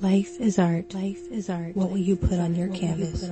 Life 0.00 0.40
is 0.40 0.58
art. 0.58 0.94
Life 0.94 1.30
is 1.30 1.48
art. 1.48 1.74
What 1.74 1.90
will 1.90 1.98
you 1.98 2.16
put 2.16 2.38
on 2.38 2.54
your 2.54 2.68
canvas? 2.68 3.28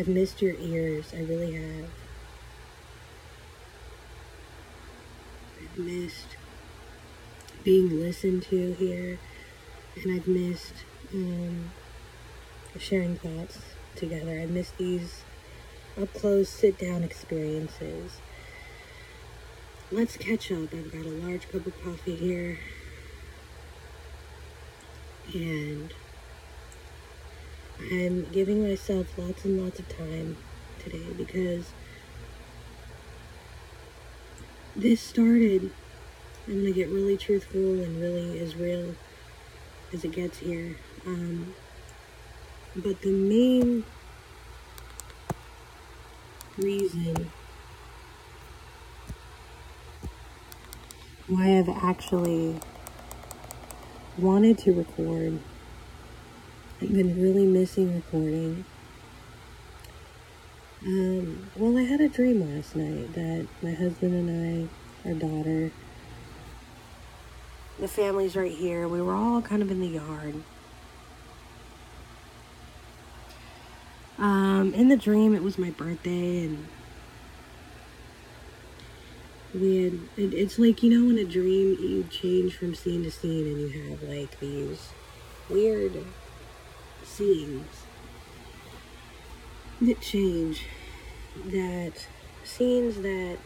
I've 0.00 0.08
missed 0.08 0.40
your 0.40 0.54
ears. 0.58 1.12
I 1.14 1.20
really 1.20 1.52
have. 1.52 1.90
I've 5.62 5.78
missed 5.78 6.38
being 7.64 8.00
listened 8.00 8.44
to 8.44 8.72
here. 8.72 9.18
And 9.96 10.16
I've 10.16 10.26
missed 10.26 10.72
um, 11.12 11.72
sharing 12.78 13.16
thoughts 13.16 13.58
together. 13.94 14.40
I've 14.40 14.48
missed 14.48 14.78
these 14.78 15.22
up 16.00 16.14
close 16.14 16.48
sit 16.48 16.78
down 16.78 17.02
experiences. 17.02 18.22
Let's 19.92 20.16
catch 20.16 20.50
up. 20.50 20.72
I've 20.72 20.92
got 20.92 21.04
a 21.04 21.10
large 21.10 21.46
cup 21.50 21.66
of 21.66 21.78
coffee 21.84 22.16
here. 22.16 22.58
And 25.34 25.92
I'm 27.90 28.24
giving 28.30 28.62
myself 28.66 29.16
lots 29.16 29.44
and 29.44 29.62
lots 29.62 29.78
of 29.78 29.88
time 29.88 30.36
today 30.78 31.06
because 31.16 31.72
this 34.76 35.00
started. 35.00 35.70
I'm 36.46 36.60
gonna 36.60 36.72
get 36.72 36.88
really 36.88 37.16
truthful 37.16 37.82
and 37.82 38.00
really 38.00 38.38
as 38.40 38.56
real 38.56 38.94
as 39.92 40.04
it 40.04 40.12
gets 40.12 40.38
here. 40.38 40.76
Um, 41.06 41.54
but 42.76 43.02
the 43.02 43.10
main 43.10 43.84
reason 46.56 47.30
why 51.26 51.58
I've 51.58 51.68
actually 51.68 52.58
wanted 54.18 54.58
to 54.58 54.72
record. 54.72 55.40
I've 56.82 56.94
been 56.94 57.20
really 57.20 57.44
missing 57.44 57.94
recording. 57.94 58.64
Um, 60.82 61.50
well, 61.54 61.76
I 61.76 61.82
had 61.82 62.00
a 62.00 62.08
dream 62.08 62.56
last 62.56 62.74
night 62.74 63.12
that 63.12 63.46
my 63.60 63.72
husband 63.72 64.14
and 64.14 64.70
I, 65.04 65.08
our 65.08 65.14
daughter, 65.14 65.72
the 67.78 67.86
family's 67.86 68.34
right 68.34 68.50
here. 68.50 68.88
We 68.88 69.02
were 69.02 69.12
all 69.12 69.42
kind 69.42 69.60
of 69.60 69.70
in 69.70 69.80
the 69.80 69.88
yard. 69.88 70.36
Um, 74.16 74.72
in 74.72 74.88
the 74.88 74.96
dream, 74.96 75.34
it 75.34 75.42
was 75.42 75.58
my 75.58 75.70
birthday, 75.70 76.44
and 76.44 76.66
we 79.54 79.84
had. 79.84 79.92
It, 80.16 80.32
it's 80.32 80.58
like 80.58 80.82
you 80.82 80.98
know, 80.98 81.10
in 81.10 81.18
a 81.18 81.30
dream, 81.30 81.76
you 81.78 82.04
change 82.10 82.56
from 82.56 82.74
scene 82.74 83.02
to 83.02 83.10
scene, 83.10 83.46
and 83.46 83.60
you 83.60 83.90
have 83.90 84.02
like 84.02 84.40
these 84.40 84.88
weird 85.50 86.06
scenes 87.10 87.84
that 89.80 90.00
change. 90.00 90.66
That 91.46 91.92
scenes 92.44 92.96
that 92.96 93.38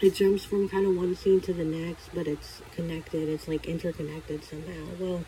it 0.00 0.14
jumps 0.14 0.44
from 0.44 0.68
kind 0.68 0.86
of 0.86 0.96
one 0.96 1.14
scene 1.16 1.40
to 1.42 1.52
the 1.52 1.64
next, 1.64 2.10
but 2.14 2.26
it's 2.26 2.62
connected. 2.72 3.28
It's 3.28 3.48
like 3.48 3.66
interconnected 3.66 4.44
somehow. 4.44 4.86
Well, 4.98 5.24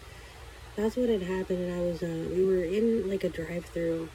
that's 0.77 0.97
what 0.97 1.09
had 1.09 1.23
happened, 1.23 1.61
and 1.61 1.75
I 1.75 1.81
was. 1.81 2.03
Uh, 2.03 2.29
we 2.35 2.45
were 2.45 2.63
in 2.63 3.09
like 3.09 3.25
a 3.25 3.29
drive-through 3.29 4.09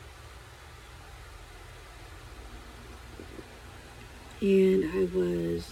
and 4.44 4.84
I 4.92 5.06
was 5.18 5.72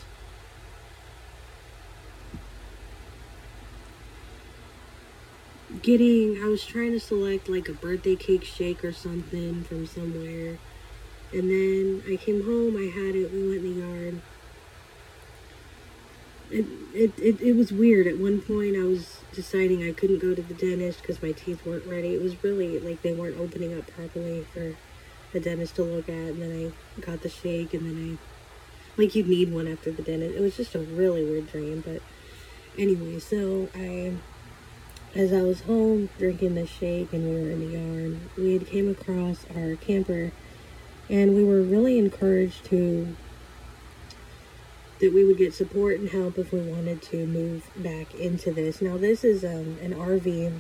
getting 5.81 6.41
I 6.43 6.47
was 6.47 6.65
trying 6.65 6.91
to 6.91 6.99
select 6.99 7.49
like 7.49 7.67
a 7.69 7.73
birthday 7.73 8.15
cake 8.15 8.43
shake 8.43 8.83
or 8.83 8.91
something 8.91 9.63
from 9.63 9.85
somewhere. 9.85 10.57
And 11.33 11.49
then 11.49 12.03
I 12.11 12.17
came 12.17 12.43
home 12.43 12.75
I 12.77 12.89
had 12.89 13.15
it 13.15 13.31
we 13.31 13.49
went 13.49 13.65
in 13.65 13.79
the 13.79 13.85
yard. 13.85 14.21
It, 16.49 16.65
it, 16.93 17.17
it, 17.17 17.41
it 17.41 17.55
was 17.55 17.71
weird. 17.71 18.07
At 18.07 18.19
one 18.19 18.41
point 18.41 18.75
I 18.75 18.83
was 18.83 19.19
deciding 19.33 19.83
I 19.87 19.93
couldn't 19.93 20.19
go 20.19 20.35
to 20.35 20.41
the 20.41 20.53
dentist 20.53 21.01
because 21.01 21.21
my 21.21 21.31
teeth 21.31 21.65
weren't 21.65 21.85
ready. 21.85 22.13
It 22.13 22.21
was 22.21 22.43
really 22.43 22.79
like 22.79 23.01
they 23.01 23.13
weren't 23.13 23.39
opening 23.39 23.77
up 23.77 23.87
properly 23.87 24.45
for 24.53 24.75
the 25.31 25.39
dentist 25.39 25.75
to 25.75 25.83
look 25.83 26.09
at. 26.09 26.15
And 26.15 26.41
then 26.41 26.73
I 26.97 27.01
got 27.01 27.21
the 27.21 27.29
shake 27.29 27.73
and 27.73 27.85
then 27.85 28.17
I 28.19 28.31
like 28.97 29.15
you'd 29.15 29.27
need 29.27 29.53
one 29.53 29.67
after 29.67 29.91
the 29.91 30.01
dentist. 30.01 30.35
It 30.35 30.41
was 30.41 30.57
just 30.57 30.75
a 30.75 30.79
really 30.79 31.23
weird 31.23 31.49
dream, 31.51 31.81
but 31.85 32.01
anyway, 32.77 33.19
so 33.19 33.69
I, 33.73 34.13
as 35.13 35.33
I 35.33 35.41
was 35.41 35.61
home 35.61 36.09
drinking 36.17 36.55
the 36.55 36.65
shake 36.65 37.11
and 37.11 37.25
we 37.25 37.33
were 37.33 37.51
in 37.51 37.59
the 37.59 37.77
yard, 37.77 38.19
we 38.37 38.53
had 38.53 38.67
came 38.67 38.89
across 38.89 39.45
our 39.55 39.75
camper, 39.75 40.31
and 41.09 41.35
we 41.35 41.43
were 41.43 41.61
really 41.61 41.97
encouraged 41.97 42.65
to 42.65 43.15
that 44.99 45.13
we 45.13 45.25
would 45.25 45.37
get 45.37 45.53
support 45.53 45.99
and 45.99 46.09
help 46.09 46.37
if 46.37 46.53
we 46.53 46.59
wanted 46.59 47.01
to 47.01 47.25
move 47.25 47.69
back 47.75 48.13
into 48.13 48.53
this. 48.53 48.81
Now 48.81 48.97
this 48.97 49.23
is 49.23 49.43
um, 49.43 49.77
an 49.81 49.93
RV 49.93 50.59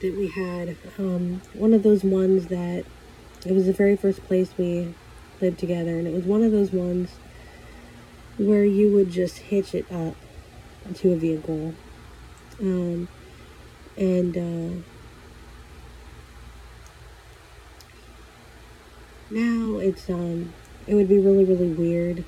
that 0.00 0.16
we 0.16 0.28
had, 0.28 0.76
um, 0.98 1.40
one 1.54 1.72
of 1.72 1.84
those 1.84 2.02
ones 2.02 2.48
that 2.48 2.84
it 3.46 3.52
was 3.52 3.66
the 3.66 3.72
very 3.72 3.96
first 3.96 4.24
place 4.24 4.52
we 4.58 4.94
lived 5.40 5.58
together, 5.58 5.98
and 5.98 6.06
it 6.06 6.12
was 6.12 6.24
one 6.24 6.42
of 6.42 6.52
those 6.52 6.72
ones 6.72 7.10
where 8.38 8.64
you 8.64 8.92
would 8.92 9.10
just 9.10 9.38
hitch 9.38 9.74
it 9.74 9.90
up 9.90 10.16
to 10.94 11.12
a 11.12 11.16
vehicle. 11.16 11.74
Um, 12.62 13.08
and 13.96 14.36
uh, 14.36 14.82
now 19.30 19.78
it's 19.78 20.08
um, 20.08 20.52
it 20.86 20.94
would 20.94 21.08
be 21.08 21.18
really 21.18 21.44
really 21.44 21.68
weird 21.68 22.24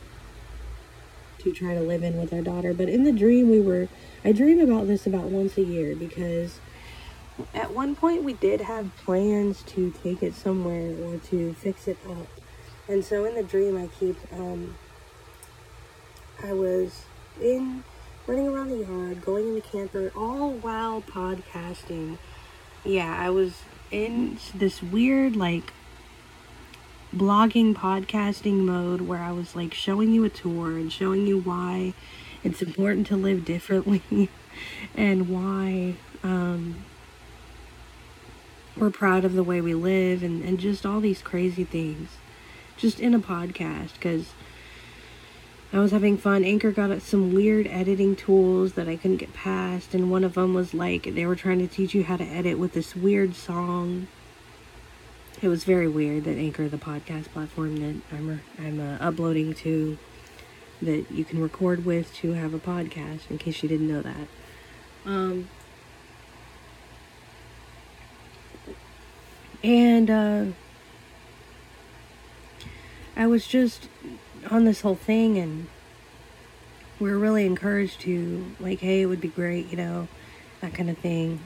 to 1.38 1.52
try 1.52 1.74
to 1.74 1.80
live 1.80 2.02
in 2.02 2.18
with 2.18 2.32
our 2.32 2.42
daughter. 2.42 2.74
But 2.74 2.88
in 2.88 3.04
the 3.04 3.12
dream, 3.12 3.48
we 3.48 3.60
were 3.60 3.88
I 4.24 4.32
dream 4.32 4.60
about 4.60 4.88
this 4.88 5.06
about 5.06 5.24
once 5.24 5.56
a 5.56 5.62
year 5.62 5.94
because 5.94 6.58
at 7.54 7.72
one 7.72 7.96
point 7.96 8.24
we 8.24 8.32
did 8.32 8.62
have 8.62 8.94
plans 8.96 9.62
to 9.62 9.92
take 10.02 10.22
it 10.22 10.34
somewhere 10.34 10.94
or 11.04 11.18
to 11.18 11.52
fix 11.54 11.88
it 11.88 11.98
up 12.08 12.28
and 12.86 13.04
so 13.04 13.24
in 13.24 13.34
the 13.34 13.42
dream, 13.42 13.76
I 13.78 13.86
keep, 13.86 14.16
um, 14.32 14.74
I 16.42 16.52
was 16.52 17.04
in, 17.40 17.82
running 18.26 18.48
around 18.48 18.70
the 18.70 18.78
yard, 18.78 19.24
going 19.24 19.48
in 19.48 19.54
the 19.54 19.60
camper, 19.60 20.12
all 20.16 20.52
while 20.52 21.02
podcasting. 21.02 22.18
Yeah, 22.84 23.14
I 23.18 23.30
was 23.30 23.62
in 23.90 24.38
this 24.54 24.82
weird, 24.82 25.36
like, 25.36 25.72
blogging, 27.14 27.74
podcasting 27.74 28.58
mode 28.58 29.02
where 29.02 29.20
I 29.20 29.32
was, 29.32 29.54
like, 29.54 29.74
showing 29.74 30.12
you 30.12 30.24
a 30.24 30.30
tour 30.30 30.70
and 30.70 30.92
showing 30.92 31.26
you 31.26 31.38
why 31.38 31.94
it's 32.42 32.62
important 32.62 33.06
to 33.08 33.16
live 33.16 33.44
differently 33.44 34.02
and 34.94 35.28
why, 35.28 35.94
um, 36.22 36.84
we're 38.76 38.90
proud 38.90 39.24
of 39.24 39.34
the 39.34 39.44
way 39.44 39.60
we 39.60 39.74
live 39.74 40.22
and, 40.22 40.42
and 40.44 40.58
just 40.58 40.84
all 40.84 41.00
these 41.00 41.22
crazy 41.22 41.64
things 41.64 42.10
just 42.76 42.98
in 42.98 43.14
a 43.14 43.20
podcast 43.20 43.94
because 43.94 44.32
I 45.74 45.80
was 45.80 45.90
having 45.90 46.16
fun. 46.16 46.44
Anchor 46.44 46.70
got 46.70 47.02
some 47.02 47.34
weird 47.34 47.66
editing 47.66 48.14
tools 48.14 48.74
that 48.74 48.88
I 48.88 48.94
couldn't 48.94 49.16
get 49.16 49.34
past, 49.34 49.92
and 49.92 50.08
one 50.08 50.22
of 50.22 50.34
them 50.34 50.54
was 50.54 50.72
like 50.72 51.02
they 51.02 51.26
were 51.26 51.34
trying 51.34 51.58
to 51.58 51.66
teach 51.66 51.94
you 51.94 52.04
how 52.04 52.16
to 52.16 52.22
edit 52.22 52.60
with 52.60 52.74
this 52.74 52.94
weird 52.94 53.34
song. 53.34 54.06
It 55.42 55.48
was 55.48 55.64
very 55.64 55.88
weird 55.88 56.24
that 56.24 56.38
Anchor, 56.38 56.68
the 56.68 56.76
podcast 56.76 57.24
platform 57.30 57.78
that 57.78 58.16
I'm 58.16 58.40
I'm 58.56 58.78
uh, 58.78 58.98
uploading 59.00 59.52
to, 59.54 59.98
that 60.80 61.10
you 61.10 61.24
can 61.24 61.42
record 61.42 61.84
with 61.84 62.14
to 62.18 62.34
have 62.34 62.54
a 62.54 62.60
podcast. 62.60 63.28
In 63.28 63.38
case 63.38 63.60
you 63.60 63.68
didn't 63.68 63.88
know 63.88 64.00
that. 64.00 64.28
Um, 65.04 65.48
and 69.64 70.08
uh, 70.08 70.44
I 73.16 73.26
was 73.26 73.48
just 73.48 73.88
on 74.50 74.64
this 74.64 74.80
whole 74.82 74.94
thing 74.94 75.38
and 75.38 75.68
we 77.00 77.10
are 77.10 77.18
really 77.18 77.44
encouraged 77.44 78.00
to 78.00 78.46
like 78.60 78.80
hey 78.80 79.02
it 79.02 79.06
would 79.06 79.20
be 79.20 79.28
great 79.28 79.70
you 79.70 79.76
know 79.76 80.08
that 80.64 80.74
kind 80.74 80.90
of 80.90 80.98
thing. 80.98 81.40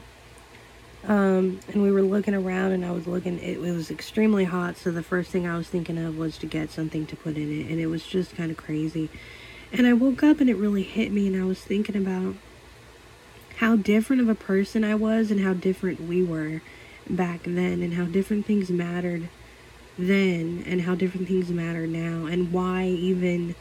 Um, 1.07 1.59
and 1.71 1.81
we 1.81 1.91
were 1.91 2.01
looking 2.01 2.33
around, 2.33 2.71
and 2.71 2.85
I 2.85 2.91
was 2.91 3.07
looking. 3.07 3.39
It, 3.39 3.57
it 3.57 3.73
was 3.73 3.91
extremely 3.91 4.45
hot, 4.45 4.77
so 4.77 4.91
the 4.91 5.03
first 5.03 5.31
thing 5.31 5.47
I 5.47 5.57
was 5.57 5.67
thinking 5.67 5.97
of 5.97 6.17
was 6.17 6.37
to 6.39 6.45
get 6.45 6.71
something 6.71 7.05
to 7.07 7.15
put 7.15 7.37
in 7.37 7.61
it, 7.61 7.69
and 7.69 7.79
it 7.79 7.87
was 7.87 8.05
just 8.05 8.35
kind 8.35 8.51
of 8.51 8.57
crazy. 8.57 9.09
And 9.71 9.85
I 9.85 9.93
woke 9.93 10.23
up, 10.23 10.39
and 10.39 10.49
it 10.49 10.55
really 10.55 10.83
hit 10.83 11.11
me, 11.11 11.27
and 11.27 11.41
I 11.41 11.45
was 11.45 11.59
thinking 11.61 11.95
about 11.95 12.35
how 13.57 13.75
different 13.75 14.21
of 14.21 14.29
a 14.29 14.35
person 14.35 14.83
I 14.83 14.95
was, 14.95 15.31
and 15.31 15.41
how 15.41 15.53
different 15.53 16.01
we 16.01 16.23
were 16.23 16.61
back 17.09 17.43
then, 17.43 17.81
and 17.81 17.93
how 17.93 18.05
different 18.05 18.45
things 18.45 18.69
mattered 18.69 19.29
then, 19.99 20.63
and 20.65 20.81
how 20.81 20.95
different 20.95 21.27
things 21.27 21.49
matter 21.49 21.85
now, 21.85 22.25
and 22.25 22.51
why 22.51 22.85
even 22.85 23.55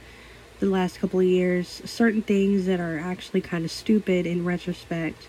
the 0.60 0.66
last 0.66 0.98
couple 0.98 1.20
of 1.20 1.26
years, 1.26 1.82
certain 1.84 2.22
things 2.22 2.66
that 2.66 2.80
are 2.80 2.98
actually 2.98 3.40
kind 3.40 3.64
of 3.64 3.70
stupid 3.70 4.26
in 4.26 4.44
retrospect. 4.44 5.28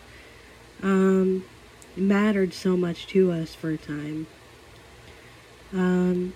Um, 0.81 1.43
mattered 1.95 2.53
so 2.53 2.77
much 2.77 3.07
to 3.07 3.31
us 3.31 3.53
for 3.53 3.71
a 3.71 3.77
time. 3.77 4.27
Um, 5.73 6.33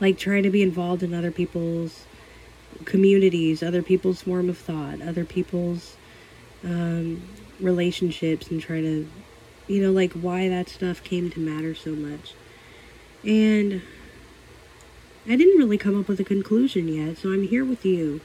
like 0.00 0.18
trying 0.18 0.42
to 0.42 0.50
be 0.50 0.62
involved 0.62 1.02
in 1.02 1.14
other 1.14 1.30
people's 1.30 2.04
communities, 2.84 3.62
other 3.62 3.82
people's 3.82 4.22
form 4.22 4.48
of 4.48 4.58
thought, 4.58 5.00
other 5.00 5.24
people's 5.24 5.96
um, 6.64 7.22
relationships, 7.60 8.48
and 8.48 8.60
trying 8.60 8.82
to, 8.82 9.10
you 9.66 9.82
know, 9.82 9.90
like 9.92 10.12
why 10.12 10.48
that 10.48 10.68
stuff 10.68 11.02
came 11.02 11.30
to 11.30 11.40
matter 11.40 11.74
so 11.74 11.90
much. 11.90 12.34
And 13.24 13.82
I 15.26 15.36
didn't 15.36 15.58
really 15.58 15.78
come 15.78 15.98
up 15.98 16.08
with 16.08 16.18
a 16.18 16.24
conclusion 16.24 16.88
yet, 16.88 17.18
so 17.18 17.30
I'm 17.32 17.46
here 17.46 17.64
with 17.64 17.84
you. 17.84 18.20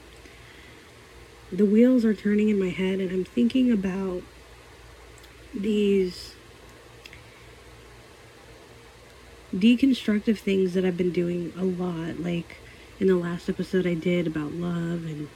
The 1.52 1.64
wheels 1.64 2.04
are 2.04 2.14
turning 2.14 2.48
in 2.48 2.58
my 2.58 2.70
head, 2.70 2.98
and 3.00 3.10
I'm 3.10 3.24
thinking 3.24 3.70
about 3.70 4.22
these 5.54 6.34
deconstructive 9.54 10.38
things 10.38 10.74
that 10.74 10.84
I've 10.84 10.96
been 10.96 11.12
doing 11.12 11.52
a 11.56 11.64
lot, 11.64 12.20
like 12.20 12.56
in 13.00 13.06
the 13.06 13.16
last 13.16 13.48
episode 13.48 13.86
I 13.86 13.94
did 13.94 14.26
about 14.26 14.52
love 14.52 15.06
and 15.06 15.28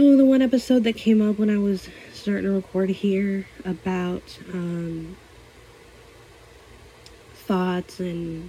oh 0.00 0.16
the 0.16 0.24
one 0.24 0.40
episode 0.40 0.84
that 0.84 0.92
came 0.92 1.20
up 1.20 1.40
when 1.40 1.50
I 1.50 1.58
was 1.58 1.88
starting 2.12 2.44
to 2.44 2.52
record 2.52 2.88
here 2.88 3.48
about 3.64 4.38
um, 4.52 5.16
thoughts 7.34 7.98
and 7.98 8.48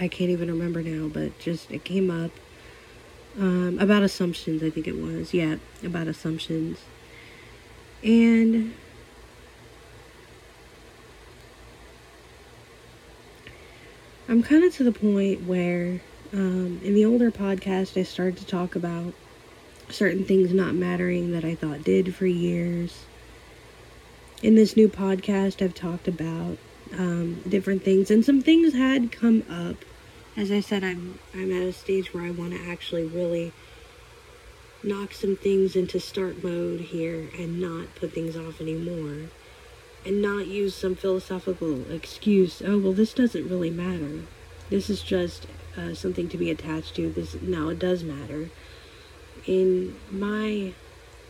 I 0.00 0.08
can't 0.08 0.30
even 0.30 0.50
remember 0.50 0.82
now, 0.82 1.06
but 1.06 1.38
just 1.38 1.70
it 1.70 1.84
came 1.84 2.10
up 2.10 2.32
um, 3.38 3.78
about 3.78 4.02
assumptions, 4.02 4.60
I 4.60 4.70
think 4.70 4.88
it 4.88 5.00
was. 5.00 5.32
Yeah, 5.32 5.56
about 5.84 6.08
assumptions. 6.08 6.78
And 8.02 8.74
I'm 14.28 14.42
kind 14.42 14.64
of 14.64 14.74
to 14.76 14.82
the 14.82 14.90
point 14.90 15.44
where 15.44 16.00
um, 16.32 16.80
in 16.82 16.94
the 16.94 17.04
older 17.04 17.30
podcast, 17.30 17.98
I 17.98 18.04
started 18.04 18.38
to 18.38 18.46
talk 18.46 18.74
about 18.74 19.12
certain 19.90 20.24
things 20.24 20.52
not 20.52 20.74
mattering 20.74 21.32
that 21.32 21.44
I 21.44 21.54
thought 21.54 21.84
did 21.84 22.14
for 22.14 22.26
years. 22.26 23.04
In 24.42 24.54
this 24.54 24.76
new 24.76 24.88
podcast, 24.88 25.62
I've 25.62 25.74
talked 25.74 26.08
about 26.08 26.56
um, 26.96 27.42
different 27.48 27.84
things, 27.84 28.10
and 28.10 28.24
some 28.24 28.40
things 28.40 28.72
had 28.72 29.12
come 29.12 29.44
up. 29.50 29.76
As 30.36 30.50
I 30.50 30.60
said, 30.60 30.82
I'm 30.82 31.18
I'm 31.34 31.52
at 31.52 31.62
a 31.62 31.72
stage 31.72 32.14
where 32.14 32.24
I 32.24 32.30
want 32.30 32.52
to 32.52 32.70
actually 32.70 33.04
really 33.04 33.52
knock 34.82 35.12
some 35.12 35.36
things 35.36 35.76
into 35.76 36.00
start 36.00 36.42
mode 36.42 36.80
here 36.80 37.28
and 37.38 37.60
not 37.60 37.94
put 37.94 38.12
things 38.12 38.36
off 38.36 38.60
anymore 38.60 39.28
and 40.04 40.20
not 40.20 40.46
use 40.48 40.74
some 40.74 40.96
philosophical 40.96 41.88
excuse 41.88 42.60
oh 42.66 42.76
well 42.78 42.92
this 42.92 43.14
doesn't 43.14 43.48
really 43.48 43.70
matter 43.70 44.22
this 44.70 44.90
is 44.90 45.00
just 45.00 45.46
uh, 45.76 45.94
something 45.94 46.28
to 46.28 46.36
be 46.36 46.50
attached 46.50 46.94
to. 46.96 47.10
This 47.10 47.34
no 47.40 47.70
it 47.70 47.78
does 47.78 48.02
matter. 48.02 48.50
In 49.46 49.96
my 50.10 50.72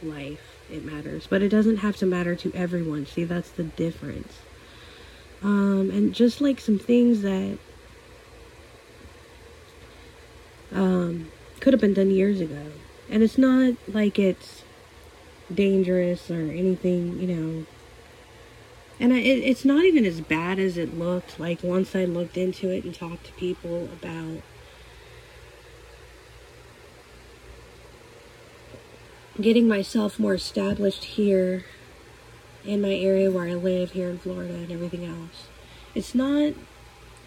life 0.02 0.58
it 0.70 0.84
matters 0.84 1.26
but 1.28 1.42
it 1.42 1.48
doesn't 1.48 1.78
have 1.78 1.96
to 1.96 2.06
matter 2.06 2.34
to 2.36 2.52
everyone. 2.54 3.06
See 3.06 3.24
that's 3.24 3.50
the 3.50 3.64
difference. 3.64 4.38
Um, 5.42 5.90
and 5.90 6.14
just 6.14 6.40
like 6.40 6.60
some 6.60 6.78
things 6.78 7.22
that 7.22 7.58
um, 10.72 11.30
could 11.60 11.72
have 11.72 11.80
been 11.80 11.94
done 11.94 12.10
years 12.10 12.40
ago. 12.40 12.66
And 13.10 13.22
it's 13.22 13.38
not 13.38 13.74
like 13.88 14.18
it's 14.18 14.62
dangerous 15.52 16.30
or 16.30 16.50
anything, 16.50 17.18
you 17.20 17.26
know. 17.26 17.66
And 19.00 19.12
I, 19.12 19.18
it, 19.18 19.38
it's 19.44 19.64
not 19.64 19.84
even 19.84 20.04
as 20.04 20.20
bad 20.20 20.58
as 20.58 20.76
it 20.76 20.96
looked. 20.98 21.40
Like 21.40 21.62
once 21.62 21.94
I 21.96 22.04
looked 22.04 22.36
into 22.36 22.68
it 22.70 22.84
and 22.84 22.94
talked 22.94 23.26
to 23.26 23.32
people 23.32 23.88
about 23.92 24.42
getting 29.40 29.66
myself 29.66 30.18
more 30.18 30.34
established 30.34 31.04
here 31.04 31.64
in 32.64 32.80
my 32.80 32.94
area 32.94 33.30
where 33.30 33.48
I 33.48 33.54
live 33.54 33.92
here 33.92 34.08
in 34.08 34.18
Florida 34.18 34.54
and 34.54 34.70
everything 34.70 35.04
else. 35.04 35.48
It's 35.94 36.14
not 36.14 36.52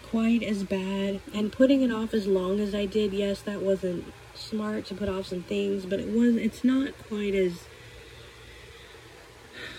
quite 0.02 0.42
as 0.42 0.64
bad. 0.64 1.20
And 1.34 1.52
putting 1.52 1.82
it 1.82 1.92
off 1.92 2.14
as 2.14 2.26
long 2.26 2.60
as 2.60 2.74
I 2.74 2.86
did, 2.86 3.12
yes, 3.12 3.42
that 3.42 3.60
wasn't 3.60 4.12
smart 4.34 4.86
to 4.86 4.94
put 4.94 5.08
off 5.08 5.26
some 5.26 5.42
things, 5.42 5.86
but 5.86 6.00
it 6.00 6.14
was 6.14 6.36
it's 6.36 6.62
not 6.62 6.92
quite 7.08 7.34
as 7.34 7.64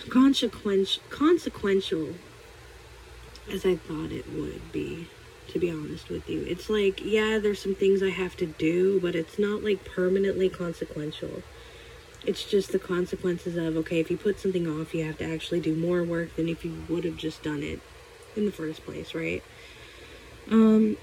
consequential 0.09 1.04
consequential 1.09 2.15
as 3.51 3.65
I 3.65 3.75
thought 3.75 4.12
it 4.12 4.31
would 4.33 4.71
be, 4.71 5.07
to 5.50 5.59
be 5.59 5.69
honest 5.69 6.09
with 6.09 6.30
you. 6.30 6.44
It's 6.44 6.69
like, 6.69 7.04
yeah, 7.04 7.39
there's 7.39 7.62
some 7.62 7.75
things 7.75 8.04
I 8.04 8.09
have 8.09 8.36
to 8.38 8.45
do, 8.45 9.00
but 9.00 9.15
it's 9.15 9.39
not 9.39 9.63
like 9.63 9.86
permanently 9.86 10.50
consequential. 10.50 11.44
It's 12.25 12.44
just 12.44 12.71
the 12.71 12.80
consequences 12.80 13.56
of, 13.56 13.77
okay, 13.77 14.00
if 14.00 14.12
you 14.12 14.18
put 14.18 14.39
something 14.39 14.68
off, 14.68 14.94
you 14.94 15.06
have 15.06 15.18
to 15.19 15.33
actually 15.33 15.62
do 15.62 15.75
more 15.75 16.04
work 16.04 16.36
than 16.36 16.50
if 16.50 16.65
you 16.65 16.83
would 16.89 17.06
have 17.06 17.15
just 17.15 17.42
done 17.42 17.63
it 17.63 17.80
in 18.36 18.45
the 18.45 18.51
first 18.51 18.86
place, 18.86 19.15
right? 19.15 19.42
Um, 20.51 20.98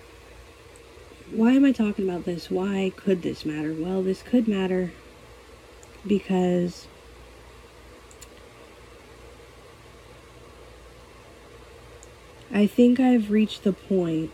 why 1.30 1.52
am 1.52 1.64
I 1.64 1.72
talking 1.72 2.08
about 2.08 2.24
this? 2.24 2.50
Why 2.50 2.92
could 2.94 3.22
this 3.22 3.46
matter? 3.46 3.72
Well, 3.72 4.02
this 4.02 4.22
could 4.22 4.46
matter 4.46 4.92
because 6.06 6.86
I 12.54 12.66
think 12.66 12.98
I've 12.98 13.30
reached 13.30 13.64
the 13.64 13.74
point 13.74 14.30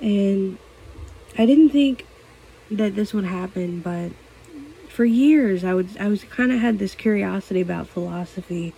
and 0.00 0.58
I 1.36 1.46
didn't 1.46 1.70
think 1.70 2.06
that 2.70 2.94
this 2.94 3.12
would 3.12 3.24
happen, 3.24 3.80
but 3.80 4.12
for 4.88 5.04
years 5.04 5.64
I 5.64 5.74
would 5.74 5.96
I 5.98 6.06
was 6.06 6.22
kind 6.22 6.52
of 6.52 6.60
had 6.60 6.78
this 6.78 6.94
curiosity 6.94 7.60
about 7.60 7.88
philosophy 7.88 8.74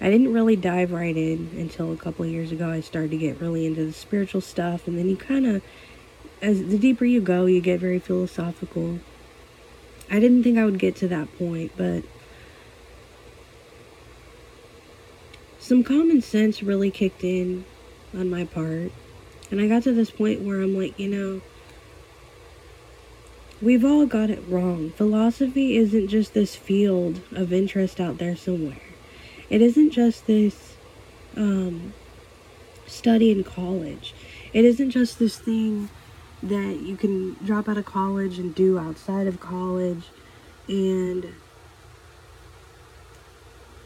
I 0.00 0.10
didn't 0.10 0.32
really 0.32 0.56
dive 0.56 0.92
right 0.92 1.16
in 1.16 1.50
until 1.56 1.92
a 1.92 1.96
couple 1.96 2.26
years 2.26 2.52
ago. 2.52 2.68
I 2.68 2.80
started 2.80 3.10
to 3.12 3.16
get 3.16 3.40
really 3.40 3.66
into 3.66 3.86
the 3.86 3.92
spiritual 3.92 4.42
stuff, 4.42 4.86
and 4.86 4.98
then 4.98 5.08
you 5.08 5.16
kind 5.16 5.46
of, 5.46 5.62
as 6.42 6.66
the 6.66 6.78
deeper 6.78 7.06
you 7.06 7.20
go, 7.20 7.46
you 7.46 7.60
get 7.60 7.80
very 7.80 7.98
philosophical. 7.98 9.00
I 10.10 10.20
didn't 10.20 10.42
think 10.42 10.58
I 10.58 10.64
would 10.64 10.78
get 10.78 10.96
to 10.96 11.08
that 11.08 11.36
point, 11.38 11.72
but 11.76 12.04
some 15.66 15.82
common 15.82 16.22
sense 16.22 16.62
really 16.62 16.92
kicked 16.92 17.24
in 17.24 17.64
on 18.16 18.30
my 18.30 18.44
part. 18.44 18.92
And 19.50 19.60
I 19.60 19.66
got 19.66 19.82
to 19.82 19.92
this 19.92 20.10
point 20.10 20.42
where 20.42 20.60
I'm 20.60 20.76
like, 20.76 20.98
you 20.98 21.08
know, 21.08 21.40
we've 23.60 23.84
all 23.84 24.06
got 24.06 24.30
it 24.30 24.42
wrong. 24.48 24.90
Philosophy 24.90 25.76
isn't 25.76 26.08
just 26.08 26.34
this 26.34 26.54
field 26.54 27.20
of 27.32 27.52
interest 27.52 28.00
out 28.00 28.18
there 28.18 28.36
somewhere. 28.36 28.80
It 29.50 29.60
isn't 29.60 29.90
just 29.90 30.26
this 30.26 30.76
um, 31.36 31.92
study 32.86 33.32
in 33.32 33.42
college. 33.42 34.14
It 34.52 34.64
isn't 34.64 34.90
just 34.90 35.18
this 35.18 35.36
thing 35.36 35.88
that 36.42 36.80
you 36.80 36.96
can 36.96 37.34
drop 37.44 37.68
out 37.68 37.76
of 37.76 37.86
college 37.86 38.38
and 38.38 38.54
do 38.54 38.78
outside 38.78 39.26
of 39.26 39.40
college 39.40 40.04
and 40.68 41.32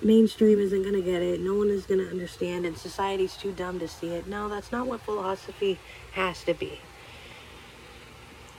mainstream 0.03 0.59
isn't 0.59 0.83
going 0.83 0.95
to 0.95 1.03
get 1.03 1.23
it. 1.23 1.41
No 1.41 1.55
one 1.55 1.69
is 1.69 1.87
going 1.87 2.01
to 2.01 2.09
understand 2.09 2.67
and 2.67 2.77
society's 2.77 3.37
too 3.37 3.53
dumb 3.53 3.79
to 3.81 3.89
see 3.89 4.09
it. 4.09 4.27
No, 4.27 4.49
that's 4.49 4.73
not 4.73 4.87
what 4.87 5.01
philosophy 5.01 5.79
has 6.13 6.43
to 6.45 6.55
be. 6.55 6.81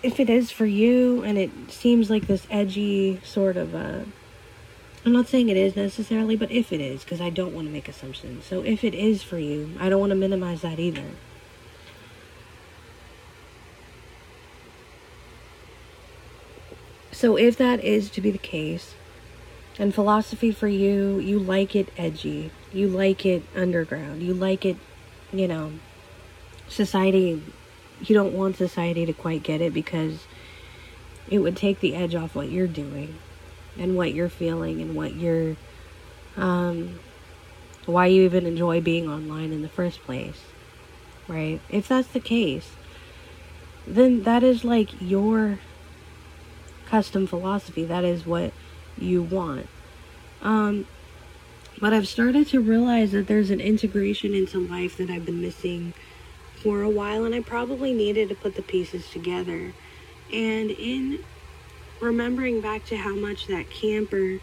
If 0.04 0.20
it 0.20 0.30
is 0.30 0.52
for 0.52 0.66
you 0.66 1.24
and 1.24 1.38
it 1.38 1.52
seems 1.70 2.10
like 2.10 2.28
this 2.28 2.48
edgy 2.50 3.20
sort 3.24 3.58
of 3.58 3.74
a 3.74 4.06
I'm 5.04 5.14
not 5.14 5.28
saying 5.28 5.50
it 5.50 5.58
is 5.58 5.76
necessarily, 5.76 6.36
but 6.36 6.52
if 6.52 6.72
it 6.72 6.80
is, 6.80 7.04
because 7.04 7.22
I 7.22 7.32
don't 7.32 7.56
want 7.56 7.68
to 7.68 7.74
make 7.74 7.88
assumptions. 7.88 8.46
So 8.46 8.62
if 8.62 8.84
it 8.84 8.94
is 8.94 9.24
for 9.24 9.40
you, 9.40 9.72
I 9.80 9.90
don't 9.90 10.00
want 10.00 10.12
to 10.12 10.16
minimize 10.16 10.62
that 10.62 10.80
either. 10.80 11.06
So, 17.12 17.36
if 17.36 17.56
that 17.58 17.84
is 17.84 18.10
to 18.12 18.22
be 18.22 18.32
the 18.32 18.40
case, 18.40 18.96
and 19.80 19.94
philosophy 19.94 20.52
for 20.52 20.68
you, 20.68 21.20
you 21.20 21.40
like 21.40 21.76
it 21.76 21.90
edgy, 21.98 22.52
you 22.74 22.88
like 22.88 23.26
it 23.26 23.44
underground, 23.56 24.22
you 24.22 24.34
like 24.34 24.66
it, 24.66 24.78
you 25.32 25.48
know, 25.48 25.72
society, 26.68 27.42
you 28.02 28.16
don't 28.16 28.34
want 28.34 28.58
society 28.58 29.06
to 29.06 29.14
quite 29.14 29.44
get 29.44 29.62
it 29.62 29.74
because 29.74 30.26
it 31.30 31.40
would 31.40 31.56
take 31.56 31.80
the 31.80 31.96
edge 31.96 32.16
off 32.16 32.36
what 32.36 32.50
you're 32.50 32.68
doing 32.68 33.18
and 33.78 33.96
what 33.96 34.14
you're 34.14 34.30
feeling 34.30 34.82
and 34.82 34.96
what 34.96 35.16
you're, 35.16 35.56
um, 36.36 37.00
why 37.86 38.06
you 38.06 38.24
even 38.24 38.46
enjoy 38.46 38.82
being 38.82 39.10
online 39.10 39.52
in 39.52 39.62
the 39.62 39.70
first 39.70 40.02
place, 40.02 40.42
right? 41.28 41.60
If 41.70 41.88
that's 41.88 42.10
the 42.10 42.20
case, 42.20 42.72
then 43.88 44.24
that 44.24 44.44
is 44.44 44.64
like 44.64 44.90
your 45.02 45.60
custom 46.86 47.26
philosophy. 47.26 47.86
That 47.86 48.04
is 48.04 48.26
what 48.26 48.54
you 48.98 49.24
want. 49.24 49.68
Um, 50.42 50.88
but 51.80 51.94
I've 51.94 52.08
started 52.08 52.48
to 52.50 52.60
realize 52.60 53.12
that 53.12 53.28
there's 53.28 53.50
an 53.50 53.60
integration 53.60 54.34
into 54.34 54.60
life 54.60 54.98
that 54.98 55.10
I've 55.10 55.26
been 55.26 55.42
missing 55.42 55.94
for 56.62 56.84
a 56.84 56.90
while, 56.90 57.26
and 57.26 57.34
I 57.34 57.42
probably 57.42 57.94
needed 57.94 58.30
to 58.30 58.36
put 58.36 58.56
the 58.56 58.62
pieces 58.62 59.10
together. 59.10 59.74
And 60.32 60.72
in 60.72 61.24
remembering 62.00 62.62
back 62.62 62.86
to 62.86 62.98
how 62.98 63.16
much 63.16 63.48
that 63.48 63.70
camper 63.70 64.40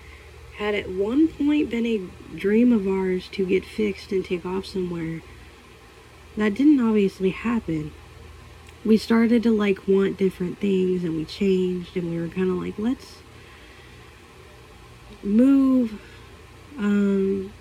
had 0.57 0.75
at 0.75 0.91
one 0.91 1.29
point 1.29 1.71
been 1.71 1.87
a 1.87 2.37
dream 2.37 2.73
of 2.73 2.89
ours 2.89 3.29
to 3.29 3.47
get 3.47 3.65
fixed 3.65 4.11
and 4.11 4.25
take 4.25 4.45
off 4.45 4.67
somewhere, 4.67 5.23
that 6.37 6.55
didn't 6.55 6.81
obviously 6.81 7.31
happen. 7.31 7.93
We 8.85 8.97
started 8.97 9.43
to 9.45 9.57
like 9.57 9.87
want 9.87 10.19
different 10.19 10.59
things 10.59 11.05
and 11.05 11.17
we 11.17 11.25
changed 11.25 11.97
and 11.97 12.11
we 12.11 12.21
were 12.21 12.29
kind 12.29 12.51
of 12.51 12.57
like, 12.57 12.79
let's 12.79 13.19
move 15.23 16.01
um, 16.79 17.53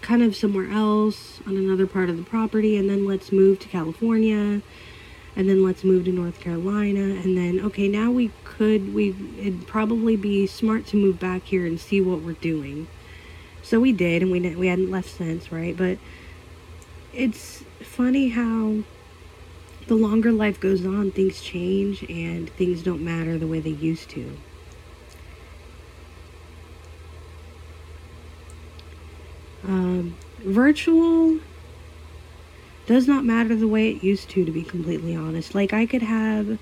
kind 0.00 0.22
of 0.22 0.36
somewhere 0.36 0.70
else 0.70 1.40
on 1.46 1.56
another 1.56 1.86
part 1.86 2.08
of 2.08 2.16
the 2.16 2.22
property 2.22 2.76
and 2.76 2.88
then 2.88 3.06
let's 3.06 3.32
move 3.32 3.58
to 3.58 3.68
California 3.68 4.62
and 5.34 5.48
then 5.48 5.64
let's 5.64 5.84
move 5.84 6.04
to 6.04 6.12
North 6.12 6.40
Carolina 6.40 7.00
and 7.00 7.36
then 7.36 7.60
okay 7.60 7.88
now 7.88 8.10
we 8.10 8.30
could 8.44 8.94
we 8.94 9.14
it'd 9.38 9.66
probably 9.66 10.16
be 10.16 10.46
smart 10.46 10.86
to 10.86 10.96
move 10.96 11.18
back 11.18 11.42
here 11.42 11.66
and 11.66 11.80
see 11.80 12.00
what 12.00 12.20
we're 12.20 12.32
doing. 12.34 12.86
So 13.62 13.80
we 13.80 13.92
did 13.92 14.22
and 14.22 14.30
we 14.30 14.54
we 14.54 14.68
hadn't 14.68 14.90
left 14.90 15.10
since 15.10 15.50
right? 15.50 15.76
But 15.76 15.98
it's 17.12 17.64
funny 17.82 18.28
how 18.28 18.82
the 19.86 19.94
longer 19.94 20.32
life 20.32 20.60
goes 20.60 20.84
on 20.84 21.10
things 21.10 21.40
change 21.40 22.02
and 22.04 22.50
things 22.50 22.82
don't 22.82 23.02
matter 23.02 23.38
the 23.38 23.46
way 23.46 23.60
they 23.60 23.70
used 23.70 24.10
to 24.10 24.36
Um, 29.66 30.16
virtual 30.38 31.40
does 32.86 33.08
not 33.08 33.24
matter 33.24 33.56
the 33.56 33.66
way 33.66 33.90
it 33.90 34.02
used 34.04 34.30
to, 34.30 34.44
to 34.44 34.52
be 34.52 34.62
completely 34.62 35.16
honest. 35.16 35.54
Like, 35.54 35.72
I 35.72 35.86
could 35.86 36.02
have. 36.02 36.58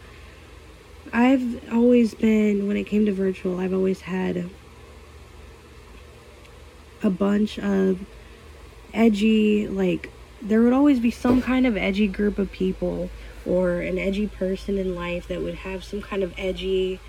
I've 1.12 1.72
always 1.72 2.14
been, 2.14 2.66
when 2.66 2.78
it 2.78 2.84
came 2.84 3.04
to 3.04 3.12
virtual, 3.12 3.60
I've 3.60 3.74
always 3.74 4.00
had 4.02 4.48
a 7.02 7.10
bunch 7.10 7.58
of 7.58 8.00
edgy, 8.94 9.68
like, 9.68 10.10
there 10.40 10.62
would 10.62 10.72
always 10.72 10.98
be 10.98 11.10
some 11.10 11.42
kind 11.42 11.66
of 11.66 11.76
edgy 11.76 12.08
group 12.08 12.38
of 12.38 12.50
people 12.50 13.10
or 13.44 13.80
an 13.80 13.98
edgy 13.98 14.26
person 14.26 14.78
in 14.78 14.94
life 14.94 15.28
that 15.28 15.42
would 15.42 15.56
have 15.56 15.84
some 15.84 16.00
kind 16.00 16.22
of 16.22 16.32
edgy 16.38 17.00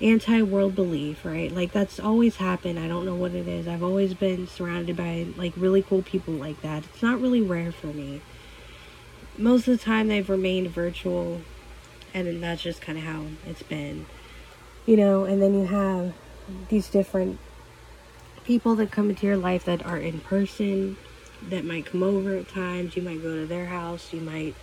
anti 0.00 0.42
world 0.42 0.74
belief, 0.74 1.24
right? 1.24 1.50
Like 1.50 1.72
that's 1.72 1.98
always 1.98 2.36
happened. 2.36 2.78
I 2.78 2.88
don't 2.88 3.06
know 3.06 3.14
what 3.14 3.32
it 3.32 3.48
is. 3.48 3.66
I've 3.66 3.82
always 3.82 4.14
been 4.14 4.46
surrounded 4.46 4.96
by 4.96 5.26
like 5.36 5.52
really 5.56 5.82
cool 5.82 6.02
people 6.02 6.34
like 6.34 6.60
that. 6.62 6.84
It's 6.84 7.02
not 7.02 7.20
really 7.20 7.40
rare 7.40 7.72
for 7.72 7.88
me. 7.88 8.20
Most 9.38 9.68
of 9.68 9.78
the 9.78 9.84
time 9.84 10.08
they've 10.08 10.28
remained 10.28 10.68
virtual 10.70 11.40
and 12.12 12.42
that's 12.42 12.62
just 12.62 12.80
kind 12.80 12.98
of 12.98 13.04
how 13.04 13.24
it's 13.46 13.62
been. 13.62 14.06
You 14.84 14.96
know, 14.96 15.24
and 15.24 15.42
then 15.42 15.54
you 15.54 15.66
have 15.66 16.14
these 16.68 16.88
different 16.88 17.38
people 18.44 18.76
that 18.76 18.90
come 18.90 19.10
into 19.10 19.26
your 19.26 19.36
life 19.36 19.64
that 19.64 19.84
are 19.84 19.98
in 19.98 20.20
person 20.20 20.96
that 21.48 21.64
might 21.64 21.86
come 21.86 22.02
over 22.02 22.36
at 22.36 22.48
times. 22.48 22.96
You 22.96 23.02
might 23.02 23.22
go 23.22 23.34
to 23.34 23.46
their 23.46 23.66
house. 23.66 24.12
You 24.12 24.20
might 24.20 24.54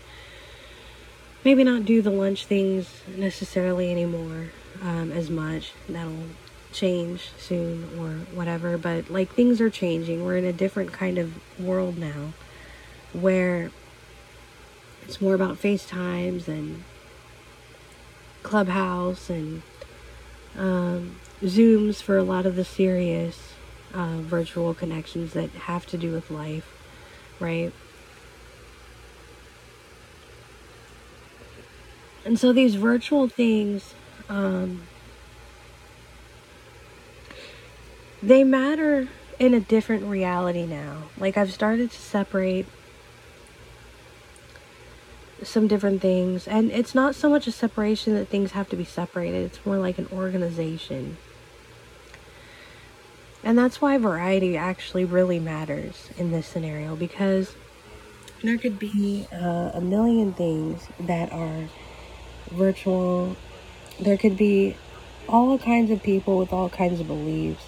maybe 1.43 1.63
not 1.63 1.85
do 1.85 2.01
the 2.01 2.09
lunch 2.09 2.45
things 2.45 3.01
necessarily 3.07 3.91
anymore 3.91 4.49
um, 4.83 5.11
as 5.11 5.29
much. 5.31 5.73
That'll 5.89 6.25
change 6.73 7.31
soon 7.39 7.99
or 7.99 8.25
whatever. 8.35 8.77
But 8.77 9.09
like 9.09 9.33
things 9.33 9.61
are 9.61 9.71
changing. 9.71 10.23
We're 10.25 10.37
in 10.37 10.45
a 10.45 10.53
different 10.53 10.93
kind 10.93 11.17
of 11.17 11.33
world 11.59 11.97
now 11.97 12.33
where 13.13 13.71
it's 15.03 15.21
more 15.21 15.35
about 15.35 15.57
FaceTimes 15.57 16.47
and 16.47 16.83
Clubhouse 18.43 19.29
and 19.29 19.61
um, 20.57 21.17
Zooms 21.43 22.01
for 22.01 22.17
a 22.17 22.23
lot 22.23 22.45
of 22.45 22.55
the 22.55 22.65
serious 22.65 23.53
uh, 23.93 24.17
virtual 24.19 24.73
connections 24.73 25.33
that 25.33 25.49
have 25.51 25.85
to 25.87 25.97
do 25.97 26.11
with 26.11 26.31
life, 26.31 26.67
right? 27.39 27.71
And 32.25 32.39
so 32.39 32.53
these 32.53 32.75
virtual 32.75 33.27
things 33.27 33.93
um, 34.33 34.81
they 38.21 38.43
matter 38.43 39.07
in 39.37 39.53
a 39.53 39.59
different 39.59 40.05
reality 40.05 40.65
now. 40.65 41.03
Like 41.19 41.37
I've 41.37 41.53
started 41.53 41.91
to 41.91 41.99
separate 41.99 42.65
some 45.43 45.67
different 45.67 46.01
things 46.01 46.47
and 46.47 46.71
it's 46.71 46.95
not 46.95 47.13
so 47.13 47.29
much 47.29 47.47
a 47.47 47.51
separation 47.51 48.13
that 48.15 48.27
things 48.27 48.51
have 48.53 48.69
to 48.69 48.75
be 48.75 48.85
separated. 48.85 49.45
It's 49.45 49.63
more 49.65 49.77
like 49.77 49.99
an 49.99 50.07
organization. 50.11 51.17
And 53.43 53.57
that's 53.57 53.81
why 53.81 53.97
variety 53.97 54.57
actually 54.57 55.05
really 55.05 55.39
matters 55.39 56.09
in 56.17 56.31
this 56.31 56.47
scenario 56.47 56.95
because 56.95 57.55
there 58.41 58.57
could 58.57 58.79
be 58.79 59.27
uh, 59.31 59.71
a 59.73 59.81
million 59.81 60.33
things 60.33 60.87
that 61.01 61.31
are 61.31 61.65
virtual 62.51 63.35
there 63.99 64.17
could 64.17 64.37
be 64.37 64.75
all 65.27 65.57
kinds 65.57 65.91
of 65.91 66.03
people 66.03 66.37
with 66.37 66.51
all 66.51 66.69
kinds 66.69 66.99
of 66.99 67.07
beliefs. 67.07 67.63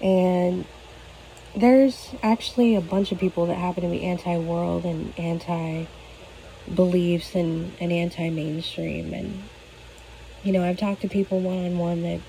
And 0.00 0.64
there's 1.56 2.10
actually 2.22 2.74
a 2.74 2.80
bunch 2.80 3.10
of 3.12 3.18
people 3.18 3.46
that 3.46 3.54
happen 3.54 3.82
to 3.82 3.88
be 3.88 4.04
anti 4.04 4.36
world 4.38 4.84
and 4.84 5.12
anti 5.18 5.86
beliefs 6.72 7.34
and, 7.34 7.72
and 7.80 7.92
anti 7.92 8.30
mainstream. 8.30 9.12
And, 9.12 9.42
you 10.44 10.52
know, 10.52 10.62
I've 10.62 10.78
talked 10.78 11.02
to 11.02 11.08
people 11.08 11.40
one 11.40 11.64
on 11.64 11.78
one 11.78 12.02
that 12.02 12.20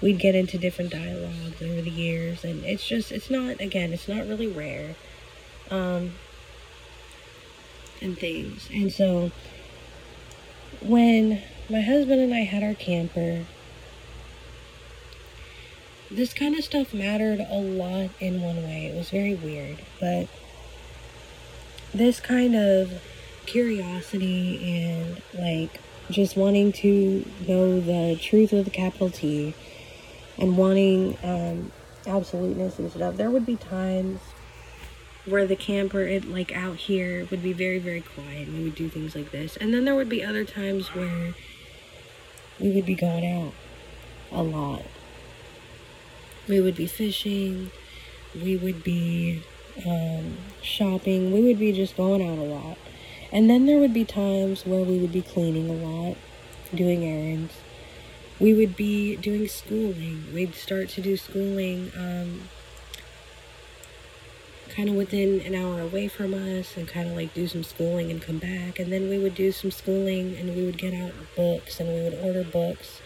we'd 0.00 0.18
get 0.18 0.34
into 0.34 0.58
different 0.58 0.90
dialogues 0.90 1.60
over 1.62 1.82
the 1.82 1.90
years. 1.90 2.44
And 2.44 2.64
it's 2.64 2.86
just, 2.86 3.12
it's 3.12 3.30
not, 3.30 3.60
again, 3.60 3.92
it's 3.92 4.08
not 4.08 4.26
really 4.26 4.46
rare. 4.46 4.94
Um, 5.70 6.12
and 8.00 8.18
things. 8.18 8.68
And 8.72 8.92
so 8.92 9.32
when 10.80 11.42
my 11.70 11.80
husband 11.80 12.20
and 12.20 12.34
I 12.34 12.40
had 12.40 12.62
our 12.62 12.74
camper. 12.74 13.44
This 16.10 16.34
kind 16.34 16.56
of 16.56 16.64
stuff 16.64 16.92
mattered 16.92 17.40
a 17.40 17.58
lot 17.58 18.10
in 18.20 18.42
one 18.42 18.62
way. 18.62 18.86
It 18.86 18.96
was 18.96 19.10
very 19.10 19.34
weird, 19.34 19.78
but 19.98 20.28
this 21.94 22.20
kind 22.20 22.54
of 22.54 23.02
curiosity 23.46 24.82
and 24.82 25.22
like 25.38 25.80
just 26.10 26.36
wanting 26.36 26.72
to 26.72 27.24
know 27.46 27.80
the 27.80 28.18
truth 28.20 28.52
of 28.52 28.64
the 28.64 28.70
capital 28.70 29.10
T 29.10 29.54
and 30.38 30.56
wanting 30.56 31.16
um, 31.22 31.72
absoluteness 32.06 32.78
and 32.78 32.90
stuff. 32.90 33.16
There 33.16 33.30
would 33.30 33.46
be 33.46 33.56
times 33.56 34.20
where 35.24 35.46
the 35.46 35.56
camper 35.56 36.02
it 36.02 36.26
like 36.26 36.54
out 36.54 36.76
here 36.76 37.26
would 37.30 37.42
be 37.42 37.52
very 37.52 37.78
very 37.78 38.02
quiet 38.02 38.46
and 38.46 38.58
we 38.58 38.64
would 38.64 38.74
do 38.74 38.90
things 38.90 39.16
like 39.16 39.30
this 39.30 39.56
and 39.56 39.72
then 39.72 39.86
there 39.86 39.94
would 39.94 40.08
be 40.08 40.22
other 40.22 40.44
times 40.44 40.88
where 40.94 41.32
we 42.60 42.70
would 42.70 42.86
be 42.86 42.94
going 42.94 43.26
out 43.26 43.52
a 44.32 44.42
lot. 44.42 44.82
We 46.48 46.60
would 46.60 46.76
be 46.76 46.86
fishing, 46.86 47.70
we 48.34 48.56
would 48.56 48.84
be 48.84 49.42
um, 49.86 50.36
shopping, 50.62 51.32
we 51.32 51.40
would 51.42 51.58
be 51.58 51.72
just 51.72 51.96
going 51.96 52.22
out 52.22 52.38
a 52.38 52.42
lot. 52.42 52.78
And 53.32 53.50
then 53.50 53.66
there 53.66 53.78
would 53.78 53.94
be 53.94 54.04
times 54.04 54.64
where 54.64 54.84
we 54.84 54.98
would 54.98 55.12
be 55.12 55.22
cleaning 55.22 55.68
a 55.68 55.72
lot, 55.72 56.16
doing 56.74 57.04
errands. 57.04 57.54
We 58.38 58.52
would 58.52 58.76
be 58.76 59.16
doing 59.16 59.48
schooling. 59.48 60.32
We'd 60.32 60.54
start 60.54 60.88
to 60.90 61.00
do 61.00 61.16
schooling 61.16 61.90
um, 61.96 62.42
kind 64.74 64.88
of 64.88 64.94
within 64.96 65.40
an 65.42 65.54
hour 65.54 65.80
away 65.80 66.08
from 66.08 66.34
us 66.34 66.76
and 66.76 66.88
kind 66.88 67.08
of 67.08 67.16
like 67.16 67.32
do 67.32 67.46
some 67.46 67.62
schooling 67.62 68.10
and 68.10 68.20
come 68.20 68.38
back. 68.38 68.78
And 68.78 68.90
then 68.92 69.08
we 69.08 69.18
would 69.18 69.34
do 69.34 69.52
some 69.52 69.70
schooling 69.70 70.36
and 70.36 70.56
we 70.56 70.64
would 70.64 70.78
get 70.78 70.94
out 70.94 71.12
books 71.36 71.78
and 71.78 71.88
we 71.88 72.02
would 72.02 72.14
order 72.14 72.42
books 72.42 73.00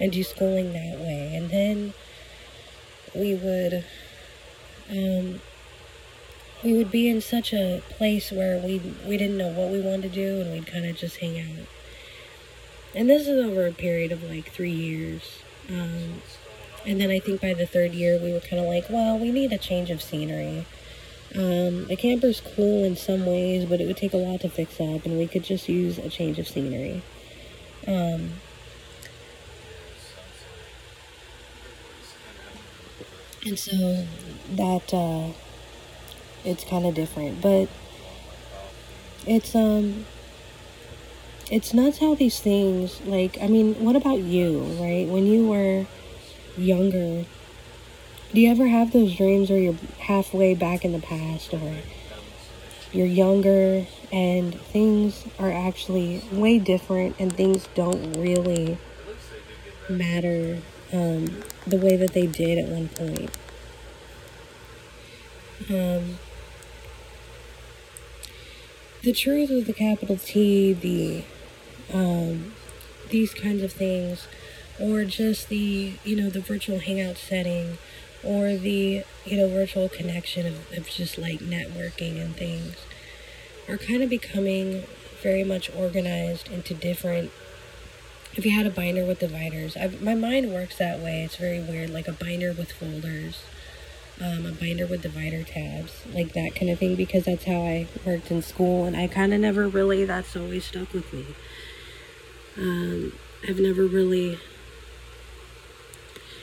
and 0.00 0.10
do 0.10 0.22
schooling 0.22 0.72
that 0.72 0.98
way. 0.98 1.34
And 1.34 1.50
then 1.50 1.94
we 3.14 3.34
would 3.34 3.84
um, 4.90 5.40
we 6.64 6.72
would 6.72 6.90
be 6.90 7.08
in 7.08 7.20
such 7.20 7.52
a 7.52 7.82
place 7.90 8.30
where 8.30 8.58
we 8.58 8.80
we 9.06 9.16
didn't 9.16 9.36
know 9.36 9.48
what 9.48 9.70
we 9.70 9.80
wanted 9.80 10.02
to 10.02 10.08
do 10.08 10.40
and 10.40 10.52
we'd 10.52 10.66
kind 10.66 10.86
of 10.86 10.96
just 10.96 11.16
hang 11.18 11.38
out. 11.38 11.66
And 12.94 13.08
this 13.08 13.26
is 13.26 13.44
over 13.44 13.66
a 13.66 13.72
period 13.72 14.12
of 14.12 14.22
like 14.22 14.50
three 14.50 14.70
years. 14.70 15.42
Um, 15.68 16.22
and 16.86 17.00
then 17.00 17.10
I 17.10 17.20
think 17.20 17.40
by 17.40 17.54
the 17.54 17.66
third 17.66 17.92
year 17.92 18.18
we 18.18 18.32
were 18.32 18.40
kind 18.40 18.60
of 18.60 18.66
like, 18.66 18.86
well, 18.90 19.18
we 19.18 19.30
need 19.30 19.52
a 19.52 19.58
change 19.58 19.90
of 19.90 20.02
scenery. 20.02 20.66
Um, 21.34 21.86
the 21.86 21.96
camper's 21.96 22.40
cool 22.42 22.84
in 22.84 22.96
some 22.96 23.24
ways, 23.24 23.64
but 23.64 23.80
it 23.80 23.86
would 23.86 23.96
take 23.96 24.12
a 24.12 24.18
lot 24.18 24.40
to 24.42 24.50
fix 24.50 24.74
up, 24.80 25.06
and 25.06 25.18
we 25.18 25.26
could 25.26 25.44
just 25.44 25.68
use 25.68 25.98
a 25.98 26.08
change 26.10 26.38
of 26.38 26.46
scenery. 26.46 27.02
Um, 27.86 28.34
and 33.46 33.58
so 33.58 34.06
that 34.56 34.94
uh, 34.94 35.32
it's 36.44 36.64
kind 36.64 36.86
of 36.86 36.94
different, 36.94 37.40
but 37.40 37.68
it's 39.26 39.54
um 39.54 40.04
it's 41.50 41.74
nuts 41.74 41.98
how 41.98 42.14
these 42.14 42.40
things 42.40 43.00
like 43.02 43.38
I 43.40 43.46
mean, 43.46 43.74
what 43.84 43.96
about 43.96 44.20
you, 44.20 44.60
right? 44.80 45.06
When 45.08 45.26
you 45.26 45.48
were 45.48 45.86
younger, 46.56 47.24
do 48.32 48.40
you 48.40 48.50
ever 48.50 48.66
have 48.66 48.92
those 48.92 49.14
dreams 49.14 49.50
where 49.50 49.58
you're 49.58 49.78
halfway 49.98 50.54
back 50.54 50.84
in 50.84 50.92
the 50.92 51.00
past 51.00 51.52
or 51.52 51.76
you're 52.92 53.06
younger 53.06 53.86
and 54.10 54.54
things 54.54 55.24
are 55.38 55.52
actually 55.52 56.22
way 56.32 56.58
different 56.58 57.16
and 57.18 57.32
things 57.32 57.68
don't 57.74 58.12
really 58.14 58.78
matter 59.88 60.60
um, 60.92 61.42
the 61.66 61.76
way 61.76 61.96
that 61.96 62.12
they 62.12 62.26
did 62.26 62.58
at 62.58 62.68
one 62.68 62.88
point? 62.88 63.30
Um, 65.70 66.18
the 69.02 69.12
truth 69.12 69.50
with 69.50 69.66
the 69.66 69.72
capital 69.72 70.16
T, 70.16 70.72
the 70.72 71.24
um, 71.92 72.52
these 73.10 73.34
kinds 73.34 73.62
of 73.62 73.72
things, 73.72 74.26
or 74.80 75.04
just 75.04 75.48
the 75.48 75.94
you 76.04 76.16
know 76.16 76.30
the 76.30 76.40
virtual 76.40 76.78
hangout 76.78 77.16
setting, 77.16 77.78
or 78.24 78.54
the 78.56 79.04
you 79.24 79.36
know 79.36 79.48
virtual 79.48 79.88
connection 79.88 80.46
of, 80.46 80.72
of 80.72 80.88
just 80.88 81.18
like 81.18 81.40
networking 81.40 82.20
and 82.20 82.36
things, 82.36 82.76
are 83.68 83.78
kind 83.78 84.02
of 84.02 84.10
becoming 84.10 84.84
very 85.22 85.44
much 85.44 85.70
organized 85.74 86.50
into 86.50 86.74
different. 86.74 87.30
If 88.34 88.46
you 88.46 88.52
had 88.52 88.66
a 88.66 88.70
binder 88.70 89.04
with 89.04 89.18
dividers, 89.18 89.76
I've, 89.76 90.00
my 90.00 90.14
mind 90.14 90.50
works 90.52 90.78
that 90.78 91.00
way. 91.00 91.22
It's 91.22 91.36
very 91.36 91.60
weird, 91.60 91.90
like 91.90 92.08
a 92.08 92.12
binder 92.12 92.52
with 92.52 92.72
folders 92.72 93.42
um, 94.20 94.46
a 94.46 94.52
binder 94.52 94.86
with 94.86 95.02
divider 95.02 95.42
tabs, 95.42 95.92
like 96.12 96.32
that 96.32 96.54
kind 96.54 96.70
of 96.70 96.78
thing, 96.78 96.94
because 96.94 97.24
that's 97.24 97.44
how 97.44 97.62
I 97.62 97.86
worked 98.04 98.30
in 98.30 98.42
school, 98.42 98.84
and 98.84 98.96
I 98.96 99.06
kind 99.06 99.32
of 99.32 99.40
never 99.40 99.68
really, 99.68 100.04
that's 100.04 100.36
always 100.36 100.64
stuck 100.64 100.92
with 100.92 101.12
me. 101.12 101.26
Um, 102.56 103.12
I've 103.48 103.58
never 103.58 103.84
really, 103.84 104.38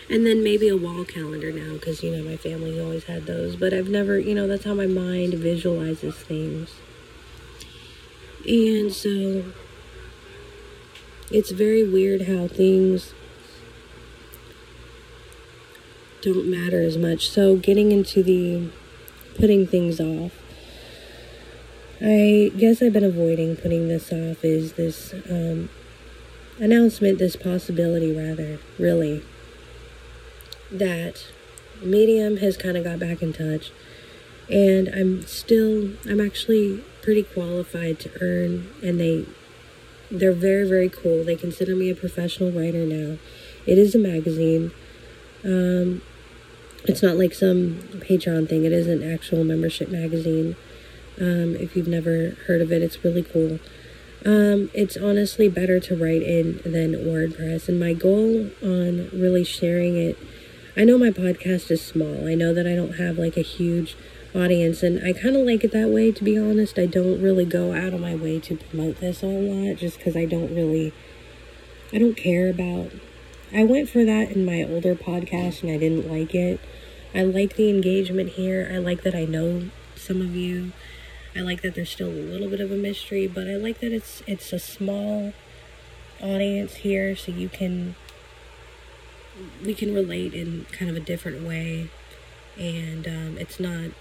and 0.10 0.26
then 0.26 0.44
maybe 0.44 0.68
a 0.68 0.76
wall 0.76 1.06
calendar 1.06 1.52
now, 1.52 1.74
because, 1.74 2.02
you 2.02 2.10
know, 2.10 2.24
my 2.24 2.36
family 2.36 2.80
always 2.80 3.04
had 3.04 3.28
those, 3.28 3.56
but 3.56 3.74
I've 3.74 3.90
never, 3.90 4.18
you 4.18 4.34
know, 4.34 4.48
that's 4.48 4.66
how 4.66 4.74
my 4.74 4.88
mind 4.88 5.36
visualizes 5.36 6.16
things. 6.16 6.76
And 8.48 8.92
so, 8.92 9.46
it's 11.30 11.52
very 11.52 11.88
weird 11.88 12.24
how 12.24 12.48
things 12.48 13.14
don't 16.22 16.50
matter 16.50 16.82
as 16.82 16.98
much. 16.98 17.30
So, 17.30 17.56
getting 17.56 17.92
into 17.92 18.24
the 18.24 18.72
putting 19.36 19.68
things 19.68 20.00
off, 20.02 20.32
I 22.02 22.52
guess 22.58 22.82
I've 22.82 22.94
been 22.94 23.04
avoiding 23.04 23.58
putting 23.58 23.90
this 23.90 24.12
off, 24.12 24.44
is 24.44 24.74
this 24.74 25.14
um, 25.30 25.70
announcement, 26.58 27.20
this 27.20 27.36
possibility, 27.36 28.12
rather, 28.12 28.58
really, 28.80 29.22
that 30.72 31.26
Medium 31.82 32.38
has 32.38 32.58
kind 32.58 32.78
of 32.78 32.84
got 32.84 33.00
back 33.00 33.22
in 33.22 33.34
touch. 33.34 33.72
And 34.50 34.90
I'm 34.90 35.22
still, 35.24 35.92
I'm 36.08 36.20
actually 36.20 36.84
pretty 37.02 37.24
qualified 37.24 38.00
to 38.02 38.12
earn, 38.22 38.70
and 38.82 39.00
they, 39.00 39.26
they're 40.10 40.34
very, 40.34 40.68
very 40.68 40.90
cool. 40.90 41.24
They 41.24 41.36
consider 41.36 41.76
me 41.76 41.90
a 41.90 41.96
professional 41.96 42.52
writer 42.52 42.86
now. 42.86 43.18
It 43.66 43.78
is 43.78 43.94
a 43.94 44.00
magazine. 44.00 44.72
Um, 45.44 46.02
it's 46.86 47.04
not 47.04 47.18
like 47.18 47.34
some 47.34 47.76
Patreon 48.00 48.50
thing. 48.50 48.66
It 48.66 48.72
is 48.72 48.88
an 48.88 49.04
actual 49.04 49.44
membership 49.44 49.90
magazine. 49.90 50.56
Um, 51.20 51.56
if 51.56 51.76
you've 51.76 51.88
never 51.88 52.36
heard 52.48 52.62
of 52.62 52.72
it, 52.72 52.82
it's 52.82 53.04
really 53.04 53.24
cool. 53.24 53.60
Um, 54.26 54.70
it's 54.74 54.98
honestly 54.98 55.48
better 55.48 55.80
to 55.80 55.96
write 55.96 56.24
in 56.24 56.62
than 56.64 56.94
WordPress. 56.94 57.70
And 57.70 57.80
my 57.80 57.94
goal 57.94 58.50
on 58.64 59.10
really 59.14 59.44
sharing 59.44 59.98
it, 59.98 60.18
I 60.80 60.86
know 60.86 60.98
my 60.98 61.10
podcast 61.10 61.70
is 61.72 61.82
small. 61.82 62.26
I 62.26 62.36
know 62.36 62.54
that 62.54 62.66
I 62.66 62.74
don't 62.74 62.94
have 62.94 63.18
like 63.18 63.36
a 63.36 63.42
huge 63.42 63.98
audience, 64.34 64.82
and 64.82 65.06
I 65.06 65.12
kind 65.12 65.36
of 65.36 65.46
like 65.46 65.66
it 65.66 65.74
that 65.74 65.90
way, 65.90 66.14
to 66.14 66.24
be 66.24 66.40
honest. 66.40 66.80
I 66.80 66.86
don't 66.86 67.22
really 67.22 67.44
go 67.44 67.74
out 67.74 67.94
of 67.94 68.00
my 68.00 68.16
way 68.16 68.40
to 68.40 68.56
promote 68.56 69.02
this 69.02 69.22
a 69.22 69.26
lot 69.26 69.76
just 69.76 69.98
because 69.98 70.16
I 70.16 70.24
don't 70.24 70.56
really, 70.56 70.94
I 71.92 71.98
don't 71.98 72.16
care 72.16 72.50
about 72.50 72.94
I 73.52 73.66
went 73.66 73.90
for 73.90 74.06
that 74.06 74.32
in 74.32 74.46
my 74.46 74.64
older 74.64 74.96
podcast 74.96 75.64
and 75.64 75.72
I 75.74 75.78
didn't 75.78 76.10
like 76.10 76.34
it. 76.34 76.62
I 77.14 77.24
like 77.24 77.58
the 77.58 77.70
engagement 77.70 78.30
here. 78.30 78.70
I 78.72 78.78
like 78.78 79.02
that 79.02 79.16
I 79.16 79.26
know 79.26 79.72
some 79.98 80.22
of 80.22 80.34
you. 80.34 80.72
I 81.36 81.42
like 81.42 81.62
that 81.64 81.76
there's 81.76 81.90
still 81.90 82.08
a 82.08 82.24
little 82.32 82.48
bit 82.48 82.62
of 82.62 82.72
a 82.72 82.78
mystery, 82.78 83.28
but 83.28 83.50
I 83.50 83.56
like 83.56 83.80
that 83.80 83.92
it's 83.92 84.24
it's 84.28 84.54
a 84.54 84.60
small 84.60 85.34
audience 86.22 86.76
here 86.76 87.18
so 87.18 87.34
you 87.34 87.50
can 87.50 87.96
we 89.64 89.74
can 89.74 89.94
relate 89.94 90.34
in 90.34 90.66
kind 90.72 90.90
of 90.90 90.98
a 90.98 91.00
different 91.00 91.44
way 91.46 91.90
and 92.58 93.08
um, 93.08 93.38
it's 93.38 93.60
not 93.60 93.92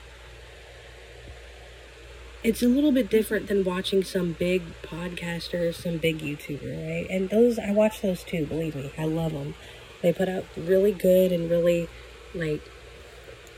it's 2.44 2.62
a 2.62 2.68
little 2.68 2.92
bit 2.92 3.10
different 3.10 3.48
than 3.48 3.64
watching 3.64 4.04
some 4.04 4.32
big 4.32 4.62
podcaster, 4.82 5.74
some 5.74 5.98
big 5.98 6.20
YouTuber, 6.20 6.86
right? 6.88 7.06
And 7.10 7.28
those, 7.30 7.58
I 7.58 7.72
watch 7.72 8.00
those 8.00 8.22
too, 8.22 8.46
believe 8.46 8.76
me. 8.76 8.92
I 8.96 9.04
love 9.04 9.32
them. 9.32 9.54
They 10.02 10.12
put 10.12 10.28
out 10.28 10.44
really 10.56 10.92
good 10.92 11.32
and 11.32 11.50
really, 11.50 11.88
like, 12.34 12.62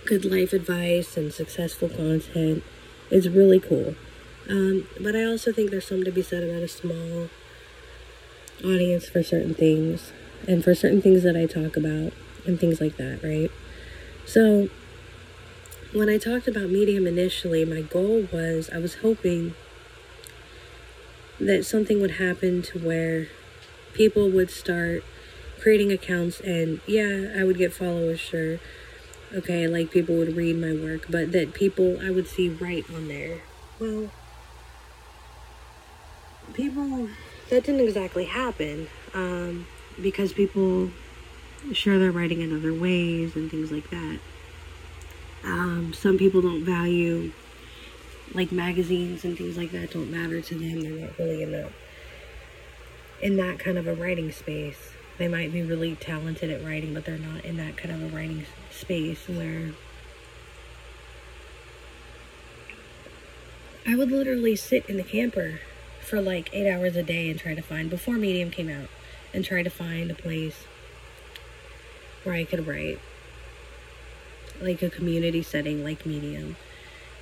good 0.07 0.25
life 0.25 0.55
advice 0.55 1.19
and 1.19 1.33
successful 1.33 1.91
content. 1.91 2.65
It's 3.11 3.27
really 3.27 3.61
cool. 3.61 3.97
Um, 4.49 4.89
but 4.99 5.15
I 5.15 5.25
also 5.25 5.53
think 5.53 5.71
there's 5.71 5.87
something 5.87 6.07
to 6.07 6.13
be 6.13 6.23
said 6.23 6.43
about 6.43 6.63
a 6.63 6.69
small 6.69 7.29
audience 8.65 9.09
for 9.09 9.23
certain 9.23 9.55
things 9.55 10.13
and 10.47 10.63
for 10.65 10.75
certain 10.75 11.03
things 11.03 11.23
that 11.23 11.37
I 11.37 11.47
talk 11.47 11.77
about 11.77 12.13
and 12.47 12.59
things 12.59 12.81
like 12.81 12.97
that, 12.97 13.21
right? 13.23 13.51
So, 14.25 14.69
when 15.93 16.09
I 16.09 16.19
talked 16.19 16.47
about 16.47 16.71
Medium 16.71 17.07
initially, 17.07 17.65
my 17.65 17.83
goal 17.83 18.29
was 18.33 18.71
I 18.73 18.79
was 18.79 18.97
hoping 18.97 19.55
that 21.41 21.65
something 21.65 22.01
would 22.01 22.13
happen 22.13 22.63
to 22.63 22.79
where 22.79 23.27
people 23.95 24.31
would 24.31 24.51
start 24.51 25.03
creating 25.61 25.91
accounts 25.93 26.41
and 26.41 26.81
yeah, 26.87 27.33
I 27.37 27.45
would 27.45 27.59
get 27.59 27.73
followers, 27.73 28.21
sure. 28.21 28.59
Okay, 29.33 29.69
like 29.69 29.91
people 29.91 30.17
would 30.17 30.37
read 30.37 30.57
my 30.57 30.73
work, 30.73 31.07
but 31.09 31.33
that 31.33 31.55
people 31.55 31.99
I 32.05 32.11
would 32.11 32.27
see 32.27 32.49
right 32.49 32.85
on 32.93 33.09
there. 33.09 33.43
Well, 33.79 34.11
people, 36.53 37.09
that 37.49 37.65
didn't 37.65 37.81
exactly 37.81 38.25
happen 38.25 38.89
um, 39.15 39.67
because 40.03 40.33
people 40.33 40.91
share 41.73 41.99
their 41.99 42.11
writing 42.11 42.41
in 42.41 42.57
other 42.57 42.73
ways 42.73 43.37
and 43.37 43.51
things 43.51 43.71
like 43.71 43.91
that. 43.91 44.19
Um, 45.45 45.93
some 45.95 46.19
people 46.19 46.43
don't 46.43 46.65
value 46.65 47.33
like 48.35 48.53
magazines 48.53 49.25
and 49.25 49.37
things 49.37 49.57
like 49.57 49.73
that 49.73 49.91
don't 49.91 50.11
matter 50.11 50.41
to 50.41 50.55
them. 50.55 50.83
They're 50.83 51.07
not 51.07 51.19
really 51.19 51.43
in 51.43 51.53
the 51.53 51.69
in 53.23 53.37
that 53.37 53.59
kind 53.59 53.77
of 53.79 53.87
a 53.87 53.95
writing 53.95 54.33
space. 54.33 54.93
They 55.19 55.29
might 55.29 55.53
be 55.53 55.63
really 55.63 55.97
talented 55.97 56.51
at 56.51 56.65
writing, 56.65 56.95
but 56.95 57.05
they're 57.05 57.19
not 57.19 57.45
in 57.45 57.57
that 57.59 57.77
kind 57.77 57.95
of 57.95 58.03
a 58.03 58.17
writing 58.17 58.47
space 58.71 59.29
where 59.29 59.73
I 63.87 63.97
would 63.97 64.11
literally 64.11 64.57
sit 64.57 64.87
in 64.89 64.97
the 64.97 65.03
camper 65.03 65.61
for 66.01 66.21
like 66.21 66.49
eight 66.53 66.71
hours 66.71 66.97
a 66.97 67.03
day 67.03 67.31
and 67.31 67.39
try 67.39 67.55
to 67.55 67.63
find 67.63 67.91
before 67.91 68.15
Medium 68.15 68.51
came 68.51 68.71
out 68.71 68.89
and 69.33 69.45
try 69.45 69.63
to 69.63 69.71
find 69.71 70.11
a 70.11 70.15
place 70.15 70.65
where 72.25 72.35
I 72.35 72.45
could 72.45 72.67
write 72.67 72.99
like 74.61 74.83
a 74.83 74.91
community 74.91 75.43
setting 75.43 75.83
like 75.83 76.05
Medium. 76.05 76.57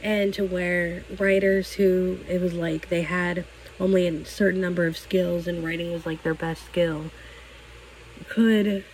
And 0.02 0.32
to 0.34 0.44
where 0.44 1.04
writers 1.18 1.74
who 1.74 2.18
it 2.28 2.40
was 2.40 2.54
like 2.54 2.88
they 2.88 3.02
had 3.02 3.44
only 3.80 4.06
a 4.06 4.24
certain 4.24 4.60
number 4.60 4.86
of 4.86 4.96
skills 4.96 5.46
and 5.46 5.64
writing 5.64 5.92
was 5.92 6.06
like 6.06 6.22
their 6.22 6.34
best 6.34 6.64
skill. 6.66 7.10
could 8.28 8.84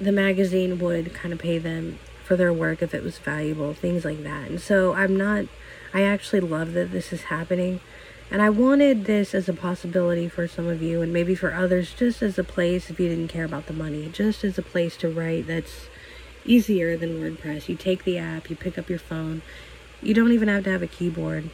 the 0.00 0.12
magazine 0.12 0.78
would 0.78 1.12
kind 1.12 1.32
of 1.32 1.40
pay 1.40 1.58
them 1.58 1.98
for 2.24 2.36
their 2.36 2.52
work 2.52 2.82
if 2.82 2.94
it 2.94 3.02
was 3.02 3.18
valuable, 3.18 3.74
things 3.74 4.04
like 4.04 4.22
that. 4.22 4.48
And 4.48 4.60
so 4.60 4.92
I'm 4.92 5.16
not, 5.16 5.46
I 5.92 6.02
actually 6.02 6.40
love 6.40 6.72
that 6.74 6.92
this 6.92 7.12
is 7.12 7.22
happening. 7.22 7.80
And 8.30 8.42
I 8.42 8.50
wanted 8.50 9.06
this 9.06 9.34
as 9.34 9.48
a 9.48 9.54
possibility 9.54 10.28
for 10.28 10.46
some 10.46 10.68
of 10.68 10.82
you 10.82 11.00
and 11.00 11.12
maybe 11.12 11.34
for 11.34 11.54
others, 11.54 11.94
just 11.94 12.22
as 12.22 12.38
a 12.38 12.44
place 12.44 12.90
if 12.90 13.00
you 13.00 13.08
didn't 13.08 13.28
care 13.28 13.44
about 13.44 13.66
the 13.66 13.72
money, 13.72 14.10
just 14.12 14.44
as 14.44 14.58
a 14.58 14.62
place 14.62 14.96
to 14.98 15.08
write 15.08 15.46
that's 15.46 15.86
easier 16.44 16.96
than 16.96 17.20
WordPress. 17.20 17.68
You 17.68 17.76
take 17.76 18.04
the 18.04 18.18
app, 18.18 18.50
you 18.50 18.56
pick 18.56 18.76
up 18.76 18.90
your 18.90 18.98
phone, 18.98 19.42
you 20.02 20.12
don't 20.12 20.32
even 20.32 20.48
have 20.48 20.64
to 20.64 20.70
have 20.70 20.82
a 20.82 20.86
keyboard. 20.86 21.48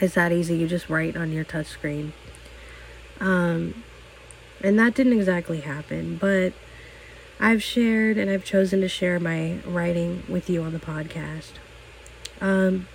It's 0.00 0.14
that 0.14 0.32
easy. 0.32 0.56
You 0.56 0.66
just 0.66 0.90
write 0.90 1.16
on 1.16 1.32
your 1.32 1.44
touchscreen. 1.44 2.12
Um, 3.20 3.82
and 4.62 4.78
that 4.78 4.94
didn't 4.94 5.14
exactly 5.14 5.60
happen, 5.60 6.16
but 6.16 6.52
I've 7.38 7.62
shared 7.62 8.18
and 8.18 8.30
I've 8.30 8.44
chosen 8.44 8.80
to 8.80 8.88
share 8.88 9.20
my 9.20 9.58
writing 9.66 10.24
with 10.28 10.50
you 10.50 10.62
on 10.62 10.72
the 10.72 10.78
podcast. 10.78 11.52
Um, 12.40 12.88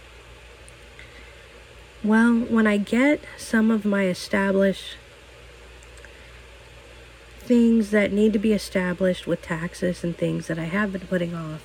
well, 2.04 2.34
when 2.34 2.66
I 2.66 2.78
get 2.78 3.22
some 3.38 3.70
of 3.70 3.86
my 3.86 4.06
established 4.06 4.96
things 7.40 7.92
that 7.92 8.12
need 8.12 8.34
to 8.34 8.40
be 8.40 8.54
established 8.54 9.28
with 9.28 9.42
taxes 9.42 10.04
and 10.04 10.18
things 10.18 10.48
that 10.48 10.58
I 10.58 10.64
have 10.64 10.94
been 10.94 11.02
putting 11.02 11.36
off, 11.36 11.62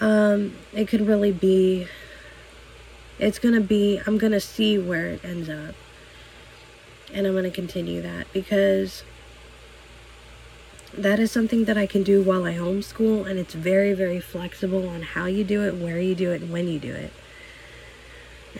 um, 0.00 0.56
it 0.72 0.86
could 0.86 1.06
really 1.06 1.32
be, 1.32 1.88
it's 3.18 3.38
going 3.38 3.54
to 3.54 3.60
be, 3.60 4.00
I'm 4.06 4.18
going 4.18 4.32
to 4.32 4.40
see 4.40 4.78
where 4.78 5.06
it 5.06 5.24
ends 5.24 5.48
up. 5.48 5.74
And 7.12 7.26
I'm 7.26 7.32
going 7.32 7.44
to 7.44 7.50
continue 7.50 8.02
that 8.02 8.32
because 8.32 9.04
that 10.96 11.18
is 11.18 11.32
something 11.32 11.64
that 11.64 11.76
I 11.76 11.86
can 11.86 12.02
do 12.02 12.22
while 12.22 12.44
I 12.44 12.54
homeschool, 12.54 13.28
and 13.28 13.38
it's 13.38 13.54
very, 13.54 13.92
very 13.92 14.20
flexible 14.20 14.88
on 14.88 15.02
how 15.02 15.26
you 15.26 15.42
do 15.42 15.62
it, 15.62 15.74
where 15.74 15.98
you 15.98 16.14
do 16.14 16.30
it, 16.32 16.42
and 16.42 16.52
when 16.52 16.68
you 16.68 16.78
do 16.78 16.92
it. 16.92 17.12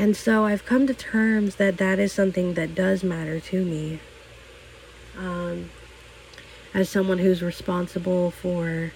And 0.04 0.14
so 0.14 0.44
I've 0.44 0.66
come 0.66 0.86
to 0.86 0.92
terms 0.92 1.54
that 1.54 1.78
that 1.78 1.98
is 1.98 2.12
something 2.12 2.52
that 2.52 2.74
does 2.74 3.02
matter 3.02 3.40
to 3.40 3.64
me. 3.64 4.00
Um, 5.16 5.70
as 6.74 6.90
someone 6.90 7.20
who's 7.20 7.40
responsible 7.40 8.30
for 8.30 8.92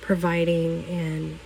providing 0.00 0.86
and 0.86 1.38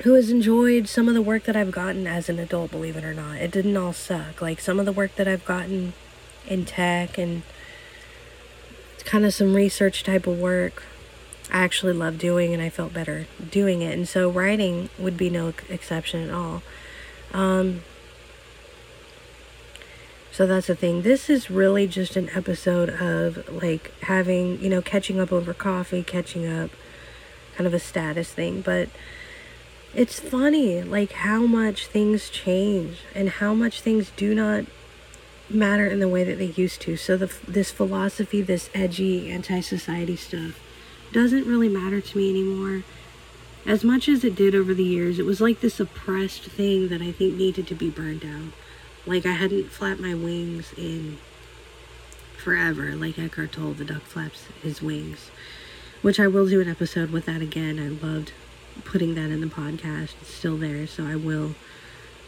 who 0.00 0.14
has 0.14 0.28
enjoyed 0.28 0.88
some 0.88 1.06
of 1.06 1.14
the 1.14 1.22
work 1.22 1.44
that 1.44 1.54
I've 1.54 1.70
gotten 1.70 2.08
as 2.08 2.28
an 2.28 2.40
adult, 2.40 2.72
believe 2.72 2.96
it 2.96 3.04
or 3.04 3.14
not. 3.14 3.36
It 3.36 3.52
didn't 3.52 3.76
all 3.76 3.92
suck. 3.92 4.42
Like 4.42 4.58
some 4.58 4.80
of 4.80 4.86
the 4.86 4.92
work 4.92 5.14
that 5.14 5.28
I've 5.28 5.44
gotten 5.44 5.92
in 6.48 6.64
tech 6.64 7.16
and 7.16 7.42
kind 9.04 9.24
of 9.24 9.32
some 9.32 9.54
research 9.54 10.02
type 10.02 10.26
of 10.26 10.40
work 10.40 10.82
I 11.50 11.58
actually 11.58 11.92
love 11.92 12.18
doing 12.18 12.52
and 12.52 12.62
I 12.62 12.70
felt 12.70 12.92
better 12.92 13.26
doing 13.50 13.82
it. 13.82 13.96
And 13.96 14.08
so 14.08 14.30
writing 14.30 14.88
would 14.98 15.16
be 15.16 15.30
no 15.30 15.52
exception 15.68 16.28
at 16.28 16.34
all. 16.34 16.62
Um, 17.32 17.82
so 20.32 20.46
that's 20.46 20.66
the 20.66 20.74
thing. 20.74 21.02
This 21.02 21.30
is 21.30 21.50
really 21.50 21.86
just 21.86 22.16
an 22.16 22.28
episode 22.30 22.88
of 22.90 23.48
like 23.52 23.92
having, 24.02 24.60
you 24.60 24.68
know, 24.68 24.82
catching 24.82 25.20
up 25.20 25.32
over 25.32 25.54
coffee, 25.54 26.02
catching 26.02 26.46
up, 26.46 26.70
kind 27.56 27.66
of 27.66 27.74
a 27.74 27.78
status 27.78 28.32
thing. 28.32 28.60
But 28.60 28.88
it's 29.94 30.18
funny, 30.18 30.82
like 30.82 31.12
how 31.12 31.42
much 31.46 31.86
things 31.86 32.30
change 32.30 33.02
and 33.14 33.28
how 33.28 33.54
much 33.54 33.80
things 33.80 34.10
do 34.16 34.34
not 34.34 34.64
matter 35.48 35.86
in 35.86 36.00
the 36.00 36.08
way 36.08 36.24
that 36.24 36.38
they 36.38 36.46
used 36.46 36.80
to. 36.82 36.96
So 36.96 37.16
the 37.16 37.32
this 37.46 37.70
philosophy, 37.70 38.42
this 38.42 38.70
edgy 38.74 39.30
anti-society 39.30 40.16
stuff 40.16 40.58
doesn't 41.14 41.46
really 41.46 41.68
matter 41.68 42.00
to 42.00 42.18
me 42.18 42.28
anymore. 42.28 42.82
As 43.64 43.84
much 43.84 44.08
as 44.08 44.24
it 44.24 44.34
did 44.34 44.54
over 44.54 44.74
the 44.74 44.84
years, 44.84 45.18
it 45.18 45.24
was 45.24 45.40
like 45.40 45.60
this 45.60 45.80
oppressed 45.80 46.42
thing 46.42 46.88
that 46.88 47.00
I 47.00 47.12
think 47.12 47.34
needed 47.34 47.66
to 47.68 47.74
be 47.74 47.88
burned 47.88 48.24
out. 48.24 48.52
Like 49.06 49.24
I 49.24 49.32
hadn't 49.32 49.70
flapped 49.70 50.00
my 50.00 50.12
wings 50.12 50.74
in 50.76 51.18
forever, 52.36 52.96
like 52.96 53.18
Eckhart 53.18 53.52
Tolle, 53.52 53.72
the 53.72 53.84
duck 53.84 54.02
flaps 54.02 54.46
his 54.60 54.82
wings. 54.82 55.30
Which 56.02 56.18
I 56.20 56.26
will 56.26 56.48
do 56.48 56.60
an 56.60 56.68
episode 56.68 57.10
with 57.10 57.26
that 57.26 57.40
again. 57.40 57.78
I 57.78 58.04
loved 58.04 58.32
putting 58.84 59.14
that 59.14 59.30
in 59.30 59.40
the 59.40 59.46
podcast. 59.46 60.10
It's 60.20 60.34
still 60.34 60.58
there, 60.58 60.86
so 60.86 61.06
I 61.06 61.14
will 61.14 61.54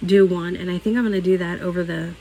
do 0.04 0.24
one. 0.24 0.56
And 0.56 0.70
I 0.70 0.78
think 0.78 0.96
I'm 0.96 1.02
going 1.02 1.12
to 1.12 1.20
do 1.20 1.36
that 1.36 1.60
over 1.60 1.82
the 1.82 2.14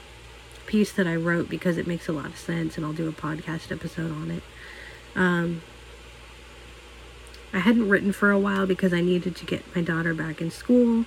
piece 0.65 0.91
that 0.91 1.06
I 1.08 1.15
wrote 1.15 1.47
because 1.47 1.78
it 1.78 1.86
makes 1.88 2.10
a 2.10 2.12
lot 2.12 2.25
of 2.25 2.38
sense, 2.38 2.75
and 2.75 2.86
I'll 2.86 2.91
do 2.91 3.08
a 3.08 3.13
podcast 3.13 3.71
episode 3.71 4.12
on 4.12 4.32
it. 4.32 4.43
Um, 5.15 5.62
I 7.55 7.59
hadn't 7.59 7.89
written 7.89 8.11
for 8.11 8.29
a 8.29 8.37
while 8.37 8.67
because 8.67 8.93
I 8.93 9.01
needed 9.01 9.35
to 9.37 9.45
get 9.45 9.75
my 9.75 9.81
daughter 9.81 10.13
back 10.13 10.41
in 10.41 10.51
school, 10.51 11.05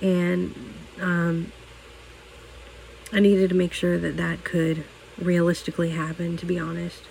and 0.00 0.54
um, 1.00 1.50
I 3.12 3.18
needed 3.18 3.48
to 3.48 3.56
make 3.56 3.72
sure 3.72 3.98
that 3.98 4.16
that 4.18 4.44
could 4.44 4.84
realistically 5.18 5.90
happen. 5.90 6.36
To 6.36 6.46
be 6.46 6.58
honest, 6.58 7.02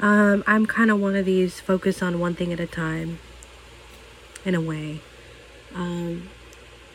um, 0.00 0.44
I'm 0.46 0.64
kind 0.64 0.90
of 0.90 1.00
one 1.00 1.16
of 1.16 1.24
these 1.24 1.60
focus 1.60 2.02
on 2.02 2.20
one 2.20 2.34
thing 2.34 2.52
at 2.52 2.60
a 2.60 2.66
time. 2.66 3.18
In 4.44 4.56
a 4.56 4.60
way. 4.60 5.00
Um, 5.72 6.28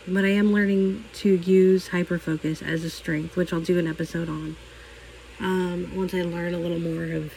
but 0.05 0.25
I 0.25 0.29
am 0.29 0.51
learning 0.51 1.05
to 1.15 1.35
use 1.35 1.89
hyperfocus 1.89 2.61
as 2.61 2.83
a 2.83 2.89
strength, 2.89 3.37
which 3.37 3.53
I'll 3.53 3.61
do 3.61 3.79
an 3.79 3.87
episode 3.87 4.27
on. 4.27 4.57
Um, 5.39 5.95
once 5.95 6.13
I 6.13 6.23
learn 6.23 6.53
a 6.53 6.59
little 6.59 6.79
more 6.79 7.05
of 7.05 7.33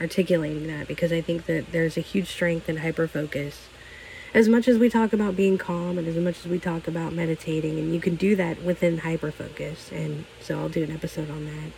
articulating 0.00 0.66
that, 0.66 0.88
because 0.88 1.12
I 1.12 1.20
think 1.20 1.46
that 1.46 1.72
there's 1.72 1.96
a 1.96 2.00
huge 2.00 2.28
strength 2.28 2.68
in 2.68 2.78
hyperfocus. 2.78 3.54
As 4.34 4.48
much 4.48 4.66
as 4.66 4.78
we 4.78 4.88
talk 4.88 5.12
about 5.12 5.36
being 5.36 5.58
calm 5.58 5.98
and 5.98 6.08
as 6.08 6.16
much 6.16 6.38
as 6.38 6.46
we 6.46 6.58
talk 6.58 6.88
about 6.88 7.12
meditating, 7.12 7.78
and 7.78 7.92
you 7.92 8.00
can 8.00 8.16
do 8.16 8.34
that 8.36 8.62
within 8.62 9.00
hyperfocus, 9.00 9.92
and 9.92 10.24
so 10.40 10.58
I'll 10.58 10.70
do 10.70 10.82
an 10.82 10.90
episode 10.90 11.30
on 11.30 11.44
that. 11.44 11.72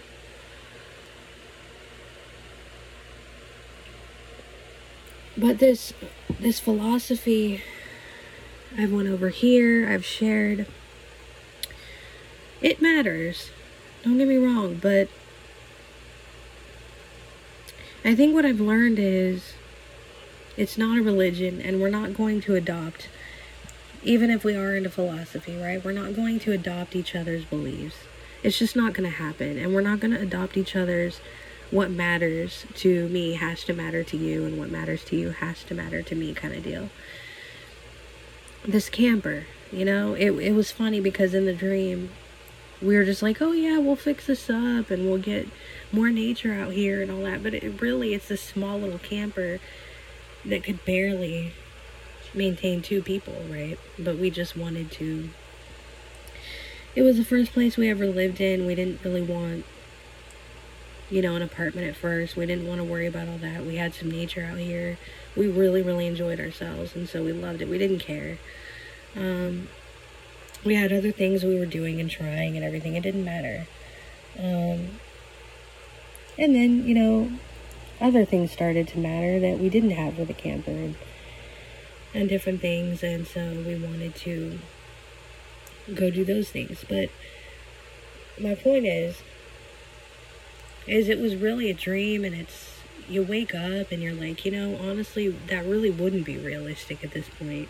But 5.37 5.59
this 5.59 5.93
this 6.39 6.61
philosophy 6.61 7.63
I've 8.79 8.93
went 8.93 9.09
over 9.09 9.31
here, 9.31 9.89
I've 9.89 10.05
shared. 10.05 10.67
It 12.61 12.81
matters. 12.81 13.51
Don't 14.05 14.17
get 14.17 14.29
me 14.29 14.37
wrong, 14.37 14.77
but 14.77 15.09
I 18.05 18.15
think 18.15 18.35
what 18.35 18.45
I've 18.45 18.61
learned 18.61 18.99
is 18.99 19.55
it's 20.57 20.77
not 20.77 20.99
a 20.99 21.03
religion 21.03 21.61
and 21.61 21.81
we're 21.81 21.89
not 21.89 22.15
going 22.15 22.41
to 22.43 22.55
adopt 22.55 23.09
even 24.03 24.29
if 24.31 24.45
we 24.45 24.55
are 24.55 24.77
into 24.77 24.91
philosophy, 24.91 25.57
right? 25.57 25.83
We're 25.83 25.93
not 25.93 26.15
going 26.15 26.39
to 26.41 26.53
adopt 26.53 26.95
each 26.95 27.15
other's 27.15 27.47
beliefs. 27.47 27.97
It's 28.43 28.59
just 28.59 28.77
not 28.77 28.93
going 28.93 29.11
to 29.11 29.17
happen 29.17 29.59
and 29.59 29.75
we're 29.75 29.81
not 29.81 30.01
going 30.01 30.13
to 30.13 30.21
adopt 30.21 30.57
each 30.57 30.77
other's 30.77 31.21
what 31.71 31.91
matters 31.91 32.67
to 32.75 33.09
me 33.09 33.35
has 33.35 33.65
to 33.65 33.73
matter 33.73 34.05
to 34.05 34.17
you 34.17 34.45
and 34.45 34.59
what 34.59 34.71
matters 34.71 35.03
to 35.05 35.17
you 35.17 35.31
has 35.31 35.65
to 35.65 35.75
matter 35.75 36.03
to 36.03 36.15
me 36.15 36.35
kind 36.35 36.55
of 36.55 36.63
deal 36.63 36.91
this 38.67 38.89
camper. 38.89 39.45
You 39.73 39.85
know, 39.85 40.15
it 40.15 40.31
it 40.31 40.53
was 40.53 40.71
funny 40.71 41.01
because 41.01 41.35
in 41.35 41.47
the 41.47 41.55
dream, 41.55 42.11
we 42.81 42.97
were 42.97 43.05
just 43.05 43.23
like, 43.23 43.41
oh 43.41 43.53
yeah, 43.53 43.79
we'll 43.79 43.97
fix 43.97 44.27
this 44.27 44.49
up 44.49 44.91
and 44.91 45.07
we'll 45.07 45.19
get 45.19 45.49
more 45.93 46.11
nature 46.11 46.53
out 46.53 46.73
here 46.73 47.03
and 47.03 47.11
all 47.11 47.23
that. 47.23 47.43
But 47.43 47.55
it 47.55 47.81
really, 47.81 48.15
it's 48.15 48.31
a 48.31 48.37
small 48.37 48.79
little 48.79 48.99
camper 48.99 49.61
that 50.45 50.63
could 50.65 50.85
barely 50.85 51.53
maintain 52.35 52.83
two 52.83 53.03
people, 53.03 53.45
right? 53.51 53.79
But 53.99 54.19
we 54.19 54.31
just 54.31 54.57
wanted 54.57 54.91
to. 54.93 55.31
It 56.95 57.03
was 57.03 57.17
the 57.17 57.25
first 57.25 57.53
place 57.53 57.77
we 57.77 57.89
ever 57.89 58.07
lived 58.07 58.41
in. 58.41 58.67
We 58.67 58.75
didn't 58.75 59.03
really 59.03 59.23
want, 59.23 59.65
you 61.11 61.23
know, 61.23 61.35
an 61.35 61.43
apartment 61.43 61.89
at 61.89 61.97
first. 61.97 62.37
We 62.37 62.47
didn't 62.47 62.69
want 62.69 62.81
to 62.81 62.85
worry 62.85 63.07
about 63.07 63.29
all 63.29 63.39
that. 63.39 63.65
We 63.65 63.77
had 63.77 63.95
some 63.95 64.11
nature 64.11 64.49
out 64.49 64.59
here 64.59 64.97
we 65.37 65.49
really, 65.49 65.83
really 65.83 66.07
enjoyed 66.07 66.41
ourselves, 66.41 66.95
and 66.95 67.09
so 67.09 67.23
we 67.23 67.33
loved 67.33 67.61
it. 67.61 67.69
We 67.69 67.79
didn't 67.79 68.01
care. 68.01 68.39
Um, 69.17 69.69
we 70.65 70.75
had 70.75 70.93
other 70.93 71.13
things 71.13 71.45
we 71.45 71.59
were 71.59 71.67
doing 71.67 72.01
and 72.01 72.11
trying 72.11 72.57
and 72.57 72.65
everything. 72.65 72.95
It 72.95 73.03
didn't 73.03 73.25
matter. 73.25 73.67
Um, 74.39 75.01
and 76.39 76.55
then, 76.55 76.87
you 76.87 76.95
know, 76.95 77.31
other 78.01 78.25
things 78.25 78.51
started 78.51 78.89
to 78.89 78.99
matter 78.99 79.39
that 79.41 79.59
we 79.59 79.69
didn't 79.69 79.91
have 79.91 80.19
with 80.19 80.29
the 80.29 80.35
camper 80.35 80.71
and, 80.71 80.97
and 82.13 82.29
different 82.29 82.61
things. 82.61 83.03
And 83.03 83.27
so 83.27 83.63
we 83.67 83.77
wanted 83.77 84.15
to 84.17 84.59
go 85.95 86.11
do 86.11 86.25
those 86.25 86.51
things. 86.51 86.85
But 86.89 87.11
my 88.41 88.55
point 88.55 88.87
is, 88.87 89.23
is 90.87 91.09
it 91.09 91.19
was 91.19 91.37
really 91.37 91.71
a 91.71 91.75
dream 91.75 92.25
and 92.25 92.35
it's 92.35 92.75
you 93.09 93.23
wake 93.23 93.55
up 93.55 93.93
and 93.93 94.03
you're 94.03 94.15
like, 94.15 94.45
you 94.45 94.51
know, 94.51 94.77
honestly, 94.77 95.29
that 95.29 95.65
really 95.65 95.91
wouldn't 95.91 96.25
be 96.25 96.39
realistic 96.39 97.05
at 97.05 97.13
this 97.13 97.29
point. 97.29 97.69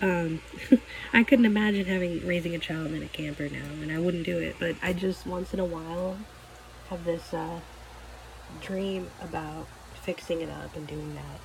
Um, 0.00 0.42
I 1.12 1.22
couldn't 1.22 1.44
imagine 1.44 1.86
having 1.86 2.26
raising 2.26 2.54
a 2.54 2.58
child 2.58 2.88
in 2.88 3.02
a 3.02 3.08
camper 3.08 3.48
now, 3.48 3.64
and 3.80 3.92
I 3.92 3.98
wouldn't 3.98 4.24
do 4.24 4.38
it. 4.38 4.56
But 4.58 4.76
I 4.82 4.92
just 4.92 5.26
once 5.26 5.54
in 5.54 5.60
a 5.60 5.64
while 5.64 6.18
this 6.96 7.34
uh, 7.34 7.60
dream 8.60 9.10
about 9.20 9.66
fixing 10.02 10.40
it 10.40 10.50
up 10.50 10.76
and 10.76 10.86
doing 10.86 11.14
that, 11.14 11.40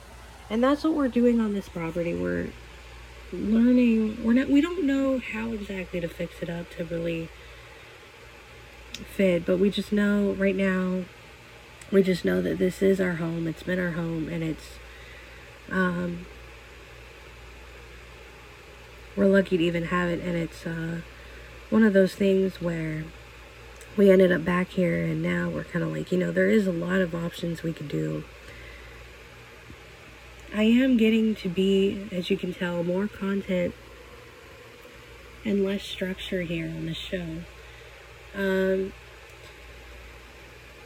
and 0.50 0.64
that's 0.64 0.84
what 0.84 0.94
we're 0.94 1.08
doing 1.08 1.40
on 1.40 1.54
this 1.54 1.70
property. 1.70 2.14
We're 2.14 2.50
learning. 3.32 4.24
We're 4.24 4.34
not. 4.34 4.50
We 4.50 4.62
don't 4.62 4.86
know 4.86 5.20
how 5.20 5.52
exactly 5.52 6.00
to 6.00 6.08
fix 6.08 6.42
it 6.42 6.50
up 6.50 6.70
to 6.72 6.84
really 6.86 7.30
fit, 9.16 9.46
but 9.46 9.58
we 9.58 9.70
just 9.70 9.92
know 9.92 10.34
right 10.34 10.56
now. 10.56 11.06
We 11.92 12.04
just 12.04 12.24
know 12.24 12.40
that 12.42 12.60
this 12.60 12.84
is 12.84 13.02
our 13.02 13.14
home. 13.14 13.48
It's 13.48 13.64
been 13.64 13.80
our 13.80 13.92
home, 13.92 14.30
and 14.30 14.44
it's 14.44 14.78
um, 15.72 16.26
we're 19.20 19.26
lucky 19.26 19.58
to 19.58 19.64
even 19.64 19.86
have 19.86 20.10
it 20.10 20.22
and 20.22 20.38
it's 20.38 20.66
uh, 20.66 21.02
one 21.70 21.84
of 21.84 21.94
those 21.94 22.16
things 22.16 22.62
where 22.62 23.04
we 23.98 24.12
ended 24.12 24.32
up 24.32 24.44
back 24.46 24.70
here 24.70 25.04
and 25.04 25.22
now 25.22 25.50
we're 25.50 25.64
kind 25.64 25.84
of 25.84 25.92
like 25.92 26.12
you 26.12 26.18
know 26.18 26.32
there 26.32 26.50
is 26.50 26.68
a 26.68 26.72
lot 26.72 27.02
of 27.02 27.14
options 27.14 27.64
we 27.64 27.74
could 27.74 27.88
do 27.88 28.24
i 30.54 30.64
am 30.64 30.98
getting 30.98 31.36
to 31.36 31.50
be 31.50 32.08
as 32.12 32.30
you 32.30 32.38
can 32.38 32.54
tell 32.54 32.84
more 32.84 33.08
content 33.08 33.74
and 35.46 35.64
less 35.64 35.84
structure 35.84 36.42
here 36.42 36.66
on 36.66 36.86
the 36.86 36.94
show 36.94 37.44
um, 38.36 38.94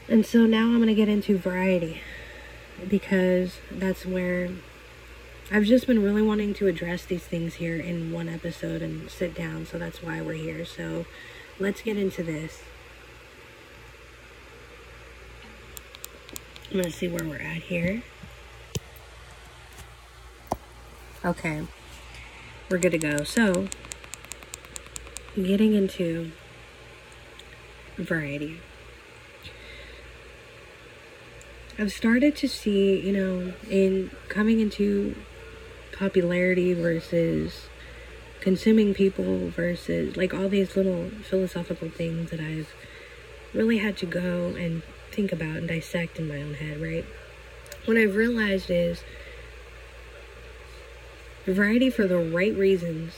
and 0.07 0.25
so 0.25 0.45
now 0.45 0.65
i'm 0.65 0.77
going 0.77 0.87
to 0.87 0.95
get 0.95 1.09
into 1.09 1.37
variety 1.37 2.01
because 2.87 3.59
that's 3.71 4.05
where 4.05 4.49
I've 5.51 5.65
just 5.65 5.87
been 5.87 6.01
really 6.01 6.21
wanting 6.21 6.53
to 6.55 6.67
address 6.67 7.05
these 7.05 7.23
things 7.23 7.55
here 7.55 7.75
in 7.75 8.11
one 8.11 8.29
episode 8.29 8.81
and 8.81 9.09
sit 9.09 9.35
down, 9.35 9.65
so 9.65 9.77
that's 9.77 10.01
why 10.01 10.21
we're 10.21 10.33
here. 10.33 10.65
So 10.65 11.05
let's 11.59 11.81
get 11.81 11.97
into 11.97 12.23
this. 12.23 12.63
I'm 16.73 16.81
to 16.81 16.91
see 16.91 17.07
where 17.07 17.23
we're 17.23 17.37
at 17.37 17.61
here. 17.61 18.01
Okay, 21.23 21.67
we're 22.67 22.79
good 22.79 22.93
to 22.93 22.97
go. 22.97 23.23
So, 23.23 23.67
getting 25.35 25.75
into 25.75 26.31
variety. 27.95 28.59
I've 31.77 31.91
started 31.91 32.35
to 32.37 32.47
see, 32.47 32.99
you 32.99 33.13
know, 33.13 33.53
in 33.69 34.09
coming 34.27 34.59
into 34.59 35.15
popularity 35.91 36.73
versus 36.73 37.67
consuming 38.41 38.95
people 38.95 39.49
versus 39.49 40.17
like 40.17 40.33
all 40.33 40.49
these 40.49 40.75
little 40.75 41.11
philosophical 41.21 41.89
things 41.89 42.31
that 42.31 42.39
I've 42.39 42.73
really 43.53 43.77
had 43.77 43.95
to 43.97 44.07
go 44.07 44.55
and 44.57 44.81
think 45.13 45.31
about 45.31 45.57
and 45.57 45.67
dissect 45.67 46.19
in 46.19 46.27
my 46.27 46.41
own 46.41 46.55
head, 46.55 46.81
right? 46.81 47.05
What 47.85 47.97
I've 47.97 48.15
realized 48.15 48.69
is 48.69 49.03
variety 51.45 51.89
for 51.89 52.07
the 52.07 52.17
right 52.17 52.55
reasons, 52.55 53.13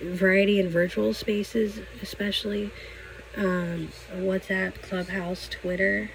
variety 0.00 0.60
in 0.60 0.68
virtual 0.68 1.14
spaces, 1.14 1.80
especially 2.02 2.70
um, 3.36 3.88
WhatsApp, 4.14 4.80
Clubhouse, 4.82 5.48
Twitter, 5.48 6.10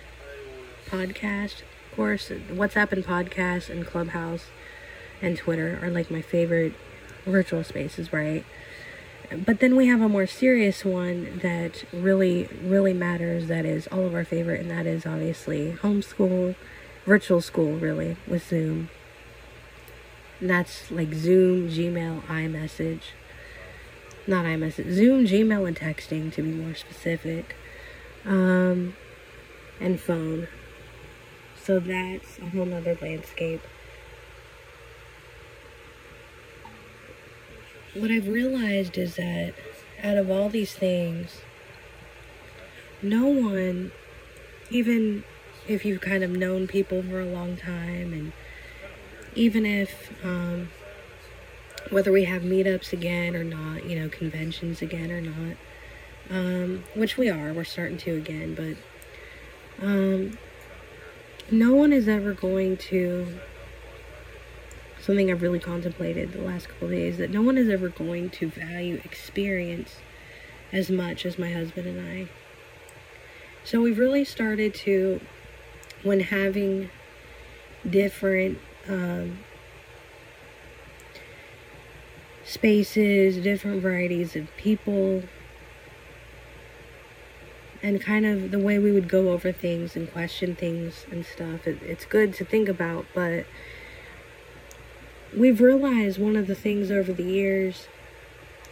podcast, 0.89 1.61
of 1.61 1.95
course, 1.95 2.29
WhatsApp 2.29 2.91
and 2.91 3.03
podcast 3.03 3.69
and 3.69 3.85
Clubhouse 3.85 4.45
and 5.21 5.37
Twitter 5.37 5.79
are 5.81 5.89
like 5.89 6.11
my 6.11 6.21
favorite 6.21 6.73
virtual 7.25 7.63
spaces, 7.63 8.11
right? 8.11 8.45
But 9.35 9.59
then 9.59 9.75
we 9.75 9.87
have 9.87 10.01
a 10.01 10.09
more 10.09 10.27
serious 10.27 10.85
one 10.85 11.39
that 11.41 11.83
really, 11.93 12.47
really 12.63 12.93
matters. 12.93 13.47
That 13.47 13.65
is 13.65 13.87
all 13.87 14.05
of 14.05 14.13
our 14.13 14.25
favorite, 14.25 14.61
and 14.61 14.71
that 14.71 14.85
is 14.85 15.05
obviously 15.05 15.73
homeschool, 15.81 16.55
virtual 17.05 17.41
school, 17.41 17.77
really, 17.77 18.17
with 18.27 18.47
Zoom. 18.47 18.89
And 20.39 20.49
that's 20.49 20.91
like 20.91 21.13
Zoom, 21.13 21.69
Gmail, 21.69 22.23
iMessage. 22.23 23.01
Not 24.27 24.45
iMessage, 24.45 24.91
Zoom, 24.91 25.25
Gmail, 25.25 25.67
and 25.67 25.77
texting 25.77 26.31
to 26.33 26.41
be 26.41 26.51
more 26.51 26.75
specific. 26.75 27.55
Um, 28.25 28.95
and 29.79 29.99
phone. 29.99 30.47
So 31.61 31.79
that's 31.79 32.39
a 32.39 32.49
whole 32.49 32.65
nother 32.65 32.97
landscape. 33.01 33.61
What 37.93 38.09
I've 38.09 38.27
realized 38.27 38.97
is 38.97 39.17
that 39.17 39.53
out 40.01 40.17
of 40.17 40.31
all 40.31 40.49
these 40.49 40.73
things, 40.73 41.41
no 43.03 43.27
one, 43.27 43.91
even 44.71 45.23
if 45.67 45.85
you've 45.85 46.01
kind 46.01 46.23
of 46.23 46.31
known 46.31 46.67
people 46.67 47.03
for 47.03 47.19
a 47.19 47.25
long 47.25 47.55
time, 47.55 48.11
and 48.11 48.31
even 49.35 49.65
if, 49.65 50.11
um, 50.25 50.69
whether 51.91 52.11
we 52.11 52.23
have 52.23 52.41
meetups 52.41 52.93
again 52.93 53.35
or 53.35 53.43
not, 53.43 53.85
you 53.85 53.99
know, 53.99 54.09
conventions 54.09 54.81
again 54.81 55.11
or 55.11 55.21
not, 55.21 55.57
um, 56.31 56.85
which 56.95 57.15
we 57.15 57.29
are, 57.29 57.53
we're 57.53 57.63
starting 57.63 57.97
to 57.99 58.15
again, 58.15 58.55
but 58.55 59.85
um, 59.85 60.39
no 61.51 61.75
one 61.75 61.93
is 61.93 62.07
ever 62.07 62.33
going 62.33 62.75
to 62.77 63.39
something 65.03 65.29
I've 65.29 65.41
really 65.41 65.59
contemplated 65.59 66.31
the 66.31 66.41
last 66.41 66.69
couple 66.69 66.87
days 66.87 67.17
that 67.17 67.29
no 67.29 67.41
one 67.41 67.57
is 67.57 67.67
ever 67.67 67.89
going 67.89 68.29
to 68.29 68.47
value 68.47 69.01
experience 69.03 69.97
as 70.71 70.89
much 70.89 71.25
as 71.25 71.37
my 71.37 71.51
husband 71.51 71.87
and 71.87 71.99
I. 71.99 72.29
So 73.65 73.81
we've 73.81 73.99
really 73.99 74.23
started 74.23 74.73
to, 74.75 75.19
when 76.03 76.21
having 76.21 76.89
different 77.87 78.59
um, 78.87 79.39
spaces, 82.45 83.37
different 83.43 83.81
varieties 83.81 84.37
of 84.37 84.55
people, 84.55 85.23
and 87.81 88.01
kind 88.01 88.25
of 88.25 88.51
the 88.51 88.59
way 88.59 88.79
we 88.79 88.93
would 88.93 89.09
go 89.09 89.31
over 89.31 89.51
things 89.51 89.97
and 89.97 90.09
question 90.09 90.55
things 90.55 91.05
and 91.11 91.25
stuff. 91.25 91.67
It, 91.67 91.81
it's 91.83 92.05
good 92.05 92.33
to 92.35 92.45
think 92.45 92.69
about, 92.69 93.05
but 93.13 93.45
we've 95.37 95.61
realized 95.61 96.19
one 96.19 96.35
of 96.35 96.47
the 96.47 96.55
things 96.55 96.91
over 96.91 97.13
the 97.13 97.23
years. 97.23 97.87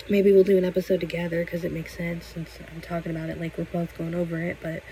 Maybe 0.10 0.32
we'll 0.32 0.44
do 0.44 0.58
an 0.58 0.66
episode 0.66 1.00
together 1.00 1.44
because 1.44 1.64
it 1.64 1.72
makes 1.72 1.96
sense 1.96 2.26
since 2.26 2.60
I'm 2.74 2.82
talking 2.82 3.16
about 3.16 3.30
it 3.30 3.40
like 3.40 3.58
we're 3.58 3.66
both 3.66 3.98
going 3.98 4.16
over 4.16 4.42
it, 4.42 4.58
but 4.62 4.84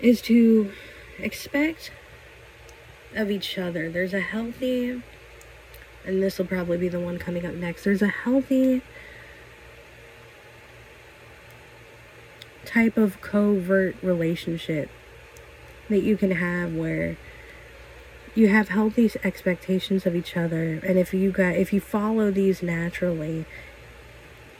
is 0.00 0.20
to 0.22 0.72
expect 1.18 1.90
of 3.14 3.30
each 3.30 3.58
other. 3.58 3.90
There's 3.90 4.14
a 4.14 4.20
healthy, 4.20 5.02
and 6.04 6.22
this 6.22 6.38
will 6.38 6.46
probably 6.46 6.76
be 6.76 6.88
the 6.88 7.00
one 7.00 7.18
coming 7.18 7.46
up 7.46 7.54
next. 7.54 7.84
There's 7.84 8.02
a 8.02 8.08
healthy 8.08 8.82
type 12.64 12.96
of 12.96 13.20
covert 13.20 13.96
relationship 14.02 14.90
that 15.88 16.02
you 16.02 16.16
can 16.16 16.32
have 16.32 16.74
where 16.74 17.16
you 18.36 18.48
have 18.48 18.68
healthy 18.68 19.10
expectations 19.24 20.06
of 20.06 20.14
each 20.14 20.36
other 20.36 20.80
and 20.86 20.98
if 20.98 21.12
you 21.12 21.30
got 21.32 21.56
if 21.56 21.72
you 21.72 21.80
follow 21.80 22.30
these 22.30 22.62
naturally 22.62 23.44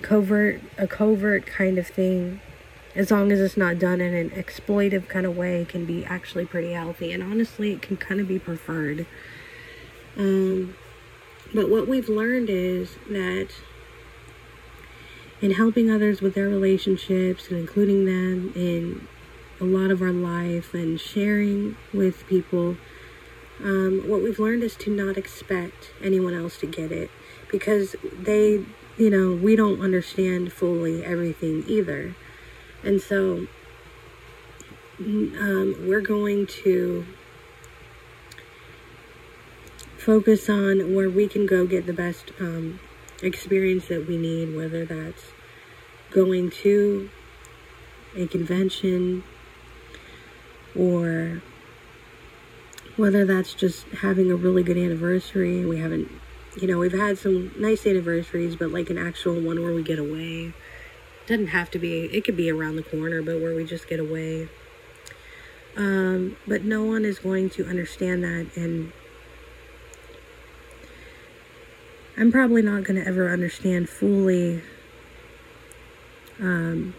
covert 0.03 0.61
a 0.77 0.87
covert 0.87 1.47
kind 1.47 1.79
of 1.79 1.87
thing 1.87 2.41
as 2.95 3.11
long 3.11 3.31
as 3.31 3.39
it's 3.39 3.57
not 3.57 3.79
done 3.79 4.01
in 4.01 4.15
an 4.15 4.31
exploitive 4.31 5.07
kind 5.07 5.27
of 5.27 5.37
way 5.37 5.65
can 5.69 5.85
be 5.85 6.05
actually 6.07 6.45
pretty 6.45 6.73
healthy 6.73 7.13
and 7.13 7.23
honestly 7.23 7.73
it 7.73 7.83
can 7.83 7.97
kind 7.97 8.21
of 8.21 8.27
be 8.27 8.39
preferred 8.39 9.07
um, 10.17 10.75
but 11.55 11.69
what 11.71 11.87
we've 11.87 12.09
learned 12.09 12.49
is 12.49 12.97
that 13.09 13.49
in 15.43 15.53
helping 15.53 15.91
others 15.91 16.21
with 16.21 16.35
their 16.35 16.49
relationships 16.49 17.49
and 17.49 17.59
including 17.59 18.07
them 18.07 18.53
in 18.55 19.07
a 19.61 19.65
lot 19.65 19.91
of 19.91 20.03
our 20.03 20.13
life 20.13 20.75
and 20.75 21.01
sharing 21.01 21.77
with 21.93 22.27
people. 22.27 22.77
Um, 23.63 24.05
what 24.07 24.23
we've 24.23 24.39
learned 24.39 24.63
is 24.63 24.77
to 24.77 24.91
not 24.91 25.17
expect 25.17 25.93
anyone 26.03 26.35
else 26.35 26.59
to 26.59 26.67
get 26.67 26.93
it 26.93 27.11
because 27.51 27.97
they, 28.03 28.65
you 28.99 29.11
know, 29.11 29.35
we 29.35 29.57
don't 29.57 29.81
understand 29.81 30.53
fully 30.53 31.05
everything 31.05 31.65
either. 31.67 32.15
And 32.83 33.01
so 33.01 33.47
um, 35.01 35.77
we're 35.87 36.01
going 36.01 36.47
to 36.65 37.07
focus 39.97 40.49
on 40.49 40.95
where 40.95 41.11
we 41.11 41.27
can 41.27 41.47
go 41.47 41.67
get 41.67 41.87
the 41.87 41.93
best 41.93 42.31
um, 42.39 42.79
experience 43.23 43.89
that 43.89 44.07
we 44.07 44.17
need, 44.17 44.55
whether 44.55 44.85
that's 44.85 45.33
going 46.11 46.51
to 46.51 47.11
a 48.15 48.27
convention 48.27 49.25
or 50.75 51.43
whether 52.97 53.25
that's 53.25 53.55
just 53.55 53.87
having 54.01 54.31
a 54.31 54.37
really 54.37 54.63
good 54.63 54.79
anniversary. 54.79 55.65
We 55.65 55.79
haven't 55.79 56.11
you 56.61 56.67
know, 56.67 56.79
we've 56.79 56.93
had 56.93 57.19
some 57.19 57.53
nice 57.59 57.87
anniversaries, 57.87 58.57
but 58.57 58.71
like 58.71 58.89
an 58.89 58.97
actual 58.97 59.39
one 59.41 59.63
where 59.63 59.75
we 59.75 59.83
get 59.83 59.99
away. 59.99 60.55
Doesn't 61.27 61.49
have 61.49 61.71
to 61.73 61.79
be, 61.79 62.05
it 62.05 62.25
could 62.25 62.37
be 62.37 62.51
around 62.51 62.77
the 62.77 62.83
corner, 62.83 63.21
but 63.23 63.41
where 63.41 63.55
we 63.55 63.65
just 63.65 63.89
get 63.89 64.01
away. 64.01 64.49
Um, 65.77 66.37
but 66.47 66.65
no 66.65 66.83
one 66.85 67.05
is 67.05 67.19
going 67.19 67.51
to 67.51 67.67
understand 67.67 68.25
that, 68.25 68.47
and 68.57 68.93
I'm 72.17 72.33
probably 72.33 72.63
not 72.63 72.85
going 72.85 72.99
to 72.99 73.07
ever 73.07 73.31
understand 73.31 73.91
fully 73.91 74.63
um, 76.41 76.95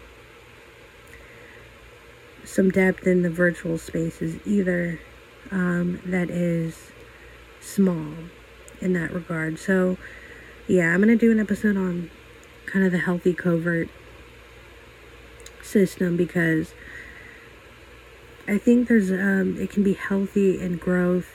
some 2.44 2.70
depth 2.70 3.04
in 3.08 3.22
the 3.22 3.30
virtual 3.30 3.78
spaces 3.78 4.38
either 4.46 5.00
um, 5.50 6.00
that 6.04 6.30
is 6.30 6.90
small 7.60 8.14
in 8.80 8.92
that 8.94 9.12
regard. 9.12 9.58
So, 9.58 9.96
yeah, 10.66 10.92
I'm 10.92 11.02
going 11.02 11.08
to 11.08 11.16
do 11.16 11.32
an 11.32 11.40
episode 11.40 11.76
on 11.76 12.10
kind 12.66 12.84
of 12.84 12.92
the 12.92 12.98
healthy 12.98 13.32
covert 13.32 13.88
system 15.62 16.16
because 16.16 16.74
I 18.46 18.58
think 18.58 18.88
there's 18.88 19.10
um, 19.10 19.56
it 19.58 19.70
can 19.70 19.82
be 19.82 19.94
healthy 19.94 20.60
and 20.60 20.80
growth 20.80 21.34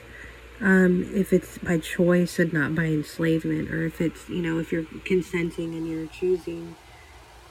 um, 0.59 1.09
if 1.13 1.33
it's 1.33 1.57
by 1.57 1.77
choice 1.77 2.39
and 2.39 2.53
not 2.53 2.73
by 2.73 2.85
enslavement, 2.85 3.69
or 3.69 3.85
if 3.85 3.99
it's 4.01 4.29
you 4.29 4.41
know 4.41 4.59
if 4.59 4.71
you're 4.71 4.85
consenting 5.05 5.73
and 5.75 5.87
you're 5.87 6.07
choosing 6.07 6.75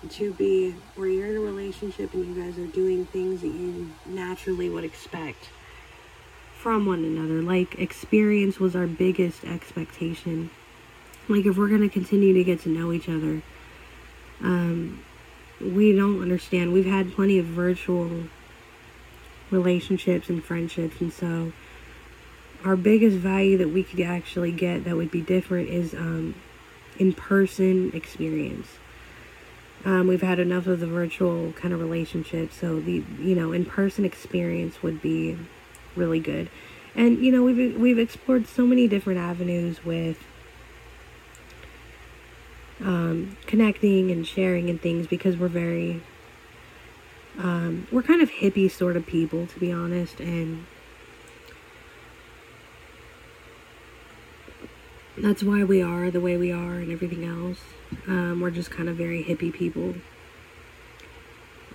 to 0.09 0.33
be 0.33 0.75
or 0.97 1.07
you're 1.07 1.29
in 1.29 1.37
a 1.37 1.41
relationship 1.41 2.13
and 2.13 2.27
you 2.27 2.43
guys 2.43 2.59
are 2.59 2.67
doing 2.67 3.07
things 3.07 3.41
that 3.43 3.49
you 3.49 3.93
naturally 4.07 4.69
would 4.69 4.83
expect 4.83 5.51
from 6.63 6.87
one 6.87 7.05
another. 7.05 7.43
Like 7.43 7.77
experience 7.81 8.61
was 8.61 8.77
our 8.77 8.87
biggest 8.87 9.45
expectation. 9.45 10.51
Like 11.29 11.45
if 11.45 11.57
we're 11.57 11.69
gonna 11.69 11.89
continue 11.89 12.33
to 12.35 12.45
get 12.45 12.61
to 12.61 12.69
know 12.69 12.93
each 12.93 13.09
other, 13.09 13.43
um, 14.41 15.03
we 15.61 15.93
don't 15.93 16.23
understand. 16.23 16.73
We've 16.73 16.87
had 16.87 17.13
plenty 17.13 17.39
of 17.41 17.47
virtual 17.47 18.25
relationships 19.51 20.29
and 20.29 20.43
friendships, 20.43 21.01
and 21.01 21.13
so 21.13 21.53
our 22.65 22.77
biggest 22.77 23.17
value 23.17 23.59
that 23.59 23.71
we 23.71 23.83
could 23.83 24.01
actually 24.01 24.53
get 24.53 24.85
that 24.85 24.97
would 24.97 25.11
be 25.11 25.21
different 25.21 25.69
is 25.69 25.95
um, 25.95 26.37
in 26.97 27.13
person 27.13 27.91
experience. 27.93 28.69
Um, 29.85 30.07
we've 30.07 30.23
had 30.23 30.39
enough 30.39 30.69
of 30.69 30.79
the 30.79 30.87
virtual 30.87 31.53
kind 31.55 31.75
of 31.75 31.81
relationship, 31.81 32.53
so 32.53 32.79
the 32.79 33.03
you 33.19 33.35
know 33.35 33.51
in 33.51 33.65
person 33.65 34.05
experience 34.05 34.81
would 34.81 35.03
be 35.03 35.37
really 35.97 36.21
good. 36.21 36.49
And 36.95 37.19
you 37.19 37.33
know 37.33 37.43
we've 37.43 37.79
we've 37.79 37.99
explored 37.99 38.47
so 38.47 38.67
many 38.67 38.87
different 38.89 39.19
avenues 39.19 39.85
with 39.85 40.19
um, 42.85 43.37
connecting 43.47 44.11
and 44.11 44.27
sharing 44.27 44.69
and 44.69 44.81
things 44.81 45.07
because 45.07 45.37
we're 45.37 45.49
very 45.49 46.03
um, 47.39 47.87
we're 47.91 48.03
kind 48.03 48.21
of 48.21 48.31
hippie 48.31 48.71
sort 48.71 48.97
of 48.97 49.07
people 49.07 49.47
to 49.47 49.61
be 49.61 49.73
honest 49.73 50.21
and 50.21 50.67
that's 55.17 55.43
why 55.43 55.63
we 55.63 55.83
are 55.83 56.11
the 56.11 56.21
way 56.21 56.37
we 56.37 56.51
are 56.51 56.75
and 56.75 56.91
everything 56.91 57.25
else 57.25 57.61
um, 58.07 58.41
we're 58.41 58.51
just 58.51 58.71
kind 58.71 58.89
of 58.89 58.97
very 58.97 59.23
hippie 59.25 59.53
people 59.53 59.95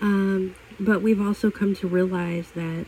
um, 0.01 0.55
but 0.79 1.01
we've 1.01 1.21
also 1.21 1.49
come 1.49 1.75
to 1.75 1.87
realize 1.87 2.51
that 2.51 2.85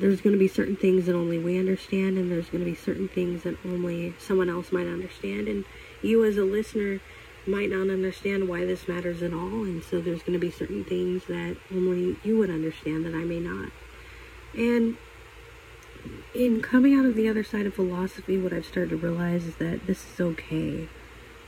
there's 0.00 0.20
going 0.20 0.32
to 0.32 0.38
be 0.38 0.48
certain 0.48 0.76
things 0.76 1.06
that 1.06 1.14
only 1.14 1.38
we 1.38 1.58
understand 1.58 2.18
and 2.18 2.30
there's 2.30 2.48
going 2.48 2.64
to 2.64 2.70
be 2.70 2.76
certain 2.76 3.08
things 3.08 3.42
that 3.42 3.56
only 3.64 4.14
someone 4.18 4.48
else 4.48 4.72
might 4.72 4.86
understand. 4.86 5.48
And 5.48 5.64
you 6.02 6.24
as 6.24 6.36
a 6.36 6.44
listener 6.44 7.00
might 7.46 7.70
not 7.70 7.88
understand 7.90 8.48
why 8.48 8.64
this 8.64 8.86
matters 8.88 9.22
at 9.22 9.32
all 9.32 9.64
and 9.64 9.82
so 9.82 10.00
there's 10.00 10.22
going 10.22 10.34
to 10.34 10.38
be 10.38 10.50
certain 10.50 10.84
things 10.84 11.24
that 11.26 11.56
only 11.72 12.16
you 12.22 12.36
would 12.38 12.50
understand 12.50 13.04
that 13.04 13.14
I 13.14 13.24
may 13.24 13.40
not. 13.40 13.70
And 14.54 14.96
in 16.34 16.60
coming 16.62 16.94
out 16.98 17.04
of 17.04 17.14
the 17.14 17.28
other 17.28 17.44
side 17.44 17.66
of 17.66 17.74
philosophy 17.74 18.38
what 18.38 18.52
I've 18.52 18.66
started 18.66 18.90
to 18.90 18.96
realize 18.96 19.44
is 19.44 19.56
that 19.56 19.86
this 19.86 20.04
is 20.12 20.20
okay. 20.20 20.88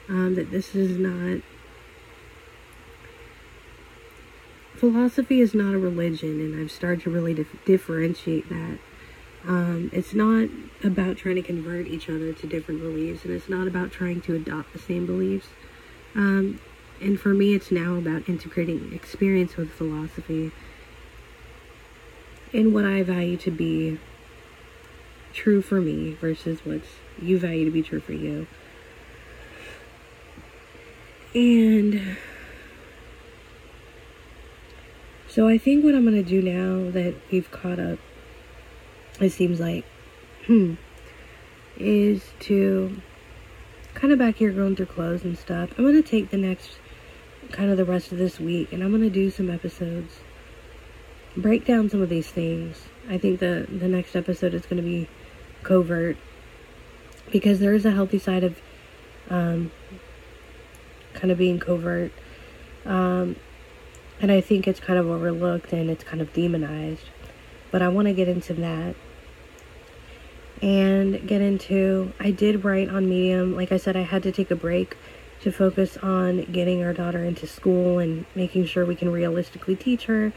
Um, 0.09 0.35
that 0.35 0.51
this 0.51 0.75
is 0.75 0.99
not 0.99 1.43
philosophy 4.83 5.41
is 5.41 5.55
not 5.55 5.75
a 5.75 5.79
religion, 5.79 6.41
and 6.41 6.61
I've 6.61 6.73
started 6.73 7.03
to 7.03 7.11
really 7.11 7.35
dif- 7.35 7.65
differentiate 7.65 8.49
that. 8.49 8.81
Um, 9.47 9.91
it's 9.93 10.13
not 10.13 10.49
about 10.83 11.17
trying 11.17 11.37
to 11.37 11.43
convert 11.43 11.87
each 11.87 12.09
other 12.09 12.33
to 12.33 12.47
different 12.49 12.81
beliefs, 12.81 13.25
and 13.25 13.33
it's 13.33 13.49
not 13.49 13.69
about 13.69 13.93
trying 13.93 14.21
to 14.23 14.35
adopt 14.35 14.73
the 14.73 14.81
same 14.81 15.07
beliefs. 15.07 15.47
Um, 16.17 16.59
and 17.01 17.21
for 17.21 17.29
me, 17.29 17.55
it's 17.55 17.71
now 17.71 17.95
about 17.95 18.29
integrating 18.29 18.93
experience 18.93 19.57
with 19.57 19.71
philosophy 19.71 20.51
and 22.53 22.75
what 22.75 22.85
I 22.85 23.05
value 23.05 23.37
to 23.37 23.53
be 23.53 24.01
true 25.33 25.63
for 25.63 25.81
me 25.81 26.15
versus 26.15 26.67
what 26.67 26.81
you 27.21 27.39
value 27.39 27.67
to 27.67 27.71
be 27.71 27.85
true 27.85 28.01
for 28.01 28.15
you. 28.15 28.49
And 31.37 32.17
so 35.33 35.49
I 35.49 35.57
think 35.57 35.83
what 35.83 35.95
I'm 35.95 36.05
going 36.05 36.23
to 36.23 36.29
do 36.29 36.43
now 36.43 36.91
that 36.91 37.15
we've 37.31 37.51
caught 37.51 37.81
up, 37.81 37.99
it 39.19 39.31
seems 39.31 39.61
like, 39.61 39.87
hmm, 40.47 40.75
is 41.79 42.23
to 42.41 43.01
kind 43.95 44.13
of 44.13 44.19
back 44.19 44.37
here 44.37 44.51
going 44.51 44.77
through 44.77 44.87
clothes 44.87 45.25
and 45.25 45.39
stuff. 45.39 45.71
I'm 45.79 45.85
going 45.85 46.03
to 46.03 46.07
take 46.07 46.31
the 46.31 46.37
next, 46.37 46.73
kind 47.51 47.71
of 47.71 47.79
the 47.79 47.85
rest 47.87 48.13
of 48.13 48.19
this 48.19 48.39
week, 48.39 48.75
and 48.75 48.85
I'm 48.85 48.91
going 48.91 49.01
to 49.05 49.09
do 49.09 49.31
some 49.31 49.49
episodes, 49.49 50.17
break 51.35 51.65
down 51.65 51.89
some 51.89 52.03
of 52.03 52.11
these 52.11 52.29
things. 52.29 52.83
I 53.09 53.17
think 53.17 53.41
the, 53.41 53.67
the 53.71 53.89
next 53.89 54.15
episode 54.15 54.53
is 54.53 54.67
going 54.67 54.83
to 54.83 54.87
be 54.87 55.09
covert 55.63 56.19
because 57.31 57.59
there 57.59 57.73
is 57.73 57.87
a 57.87 57.93
healthy 57.93 58.19
side 58.19 58.45
of 58.45 58.61
um, 59.31 59.73
kind 61.15 61.31
of 61.31 61.39
being 61.39 61.59
covert. 61.59 62.13
Um, 62.85 63.37
and 64.23 64.31
I 64.31 64.41
think 64.41 64.69
it's 64.69 64.79
kind 64.79 64.99
of 64.99 65.09
overlooked 65.09 65.73
and 65.73 65.91
it's 65.91 66.05
kind 66.05 66.23
of 66.23 66.33
demonized. 66.33 67.03
But 67.73 67.83
I 67.83 67.89
want 67.89 68.07
to 68.07 68.15
get 68.15 68.29
into 68.29 68.55
that 68.55 68.95
and 70.63 71.27
get 71.27 71.43
into. 71.43 72.13
I 72.21 72.31
did 72.31 72.65
write 72.65 72.89
on 72.89 73.09
Medium. 73.09 73.57
Like 73.57 73.73
I 73.73 73.77
said, 73.77 73.97
I 73.97 74.03
had 74.03 74.23
to 74.23 74.31
take 74.31 74.51
a 74.53 74.57
break 74.57 74.97
to 75.41 75.51
focus 75.51 75.97
on 75.97 76.45
getting 76.45 76.85
our 76.85 76.93
daughter 76.93 77.25
into 77.25 77.49
school 77.49 77.99
and 77.99 78.25
making 78.37 78.67
sure 78.67 78.87
we 78.87 78.95
can 78.95 79.11
realistically 79.11 79.75
teach 79.75 80.05
her. 80.05 80.33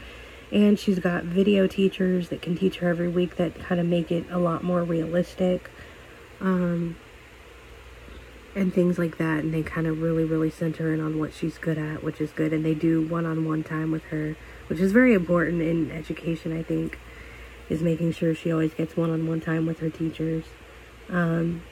And 0.50 0.78
she's 0.78 0.98
got 0.98 1.22
video 1.22 1.68
teachers 1.68 2.28
that 2.30 2.42
can 2.42 2.56
teach 2.56 2.78
her 2.78 2.88
every 2.88 3.08
week 3.08 3.36
that 3.36 3.56
kind 3.60 3.80
of 3.80 3.86
make 3.86 4.10
it 4.10 4.26
a 4.30 4.38
lot 4.38 4.64
more 4.64 4.82
realistic. 4.82 5.70
Um, 6.40 6.96
and 8.56 8.74
things 8.74 8.98
like 8.98 9.18
that 9.18 9.44
and 9.44 9.54
they 9.54 9.62
kind 9.62 9.86
of 9.86 10.00
really 10.00 10.24
really 10.24 10.50
center 10.50 10.92
in 10.92 11.00
on 11.00 11.18
what 11.18 11.32
she's 11.32 11.58
good 11.58 11.78
at 11.78 12.02
which 12.02 12.20
is 12.20 12.32
good 12.32 12.52
and 12.52 12.64
they 12.64 12.74
do 12.74 13.06
one-on-one 13.06 13.62
time 13.62 13.92
with 13.92 14.02
her 14.04 14.34
which 14.66 14.80
is 14.80 14.90
very 14.90 15.14
important 15.14 15.62
in 15.62 15.90
education 15.92 16.56
i 16.56 16.62
think 16.62 16.98
is 17.68 17.82
making 17.82 18.12
sure 18.12 18.34
she 18.34 18.52
always 18.52 18.74
gets 18.74 18.96
one-on-one 18.96 19.40
time 19.40 19.66
with 19.66 19.80
her 19.80 19.90
teachers. 19.90 20.44
Um, 21.08 21.62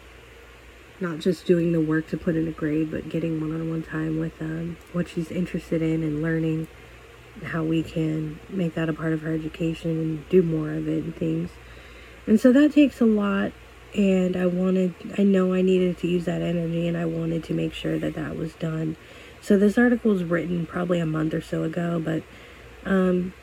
not 1.00 1.18
just 1.18 1.44
doing 1.44 1.72
the 1.72 1.80
work 1.80 2.08
to 2.08 2.16
put 2.16 2.36
in 2.36 2.46
a 2.46 2.52
grade 2.52 2.90
but 2.90 3.08
getting 3.08 3.40
one-on-one 3.40 3.82
time 3.82 4.18
with 4.18 4.40
um, 4.40 4.76
what 4.92 5.08
she's 5.08 5.30
interested 5.30 5.82
in 5.82 6.02
and 6.02 6.22
learning 6.22 6.68
how 7.42 7.64
we 7.64 7.82
can 7.82 8.38
make 8.48 8.74
that 8.74 8.88
a 8.88 8.92
part 8.92 9.12
of 9.12 9.22
her 9.22 9.34
education 9.34 9.90
and 9.90 10.28
do 10.28 10.40
more 10.40 10.70
of 10.70 10.88
it 10.88 11.02
and 11.02 11.16
things. 11.16 11.50
And 12.26 12.38
so 12.40 12.52
that 12.52 12.72
takes 12.72 13.00
a 13.00 13.06
lot 13.06 13.52
and 13.94 14.36
I 14.36 14.46
wanted, 14.46 14.94
I 15.16 15.22
know 15.22 15.52
I 15.52 15.62
needed 15.62 15.98
to 15.98 16.08
use 16.08 16.24
that 16.24 16.42
energy 16.42 16.88
and 16.88 16.96
I 16.96 17.04
wanted 17.04 17.44
to 17.44 17.54
make 17.54 17.72
sure 17.72 17.98
that 17.98 18.14
that 18.14 18.36
was 18.36 18.54
done. 18.54 18.96
So 19.40 19.56
this 19.56 19.78
article 19.78 20.10
was 20.10 20.24
written 20.24 20.66
probably 20.66 21.00
a 21.00 21.06
month 21.06 21.34
or 21.34 21.40
so 21.40 21.62
ago, 21.62 22.00
but 22.00 22.22
um, 22.84 23.34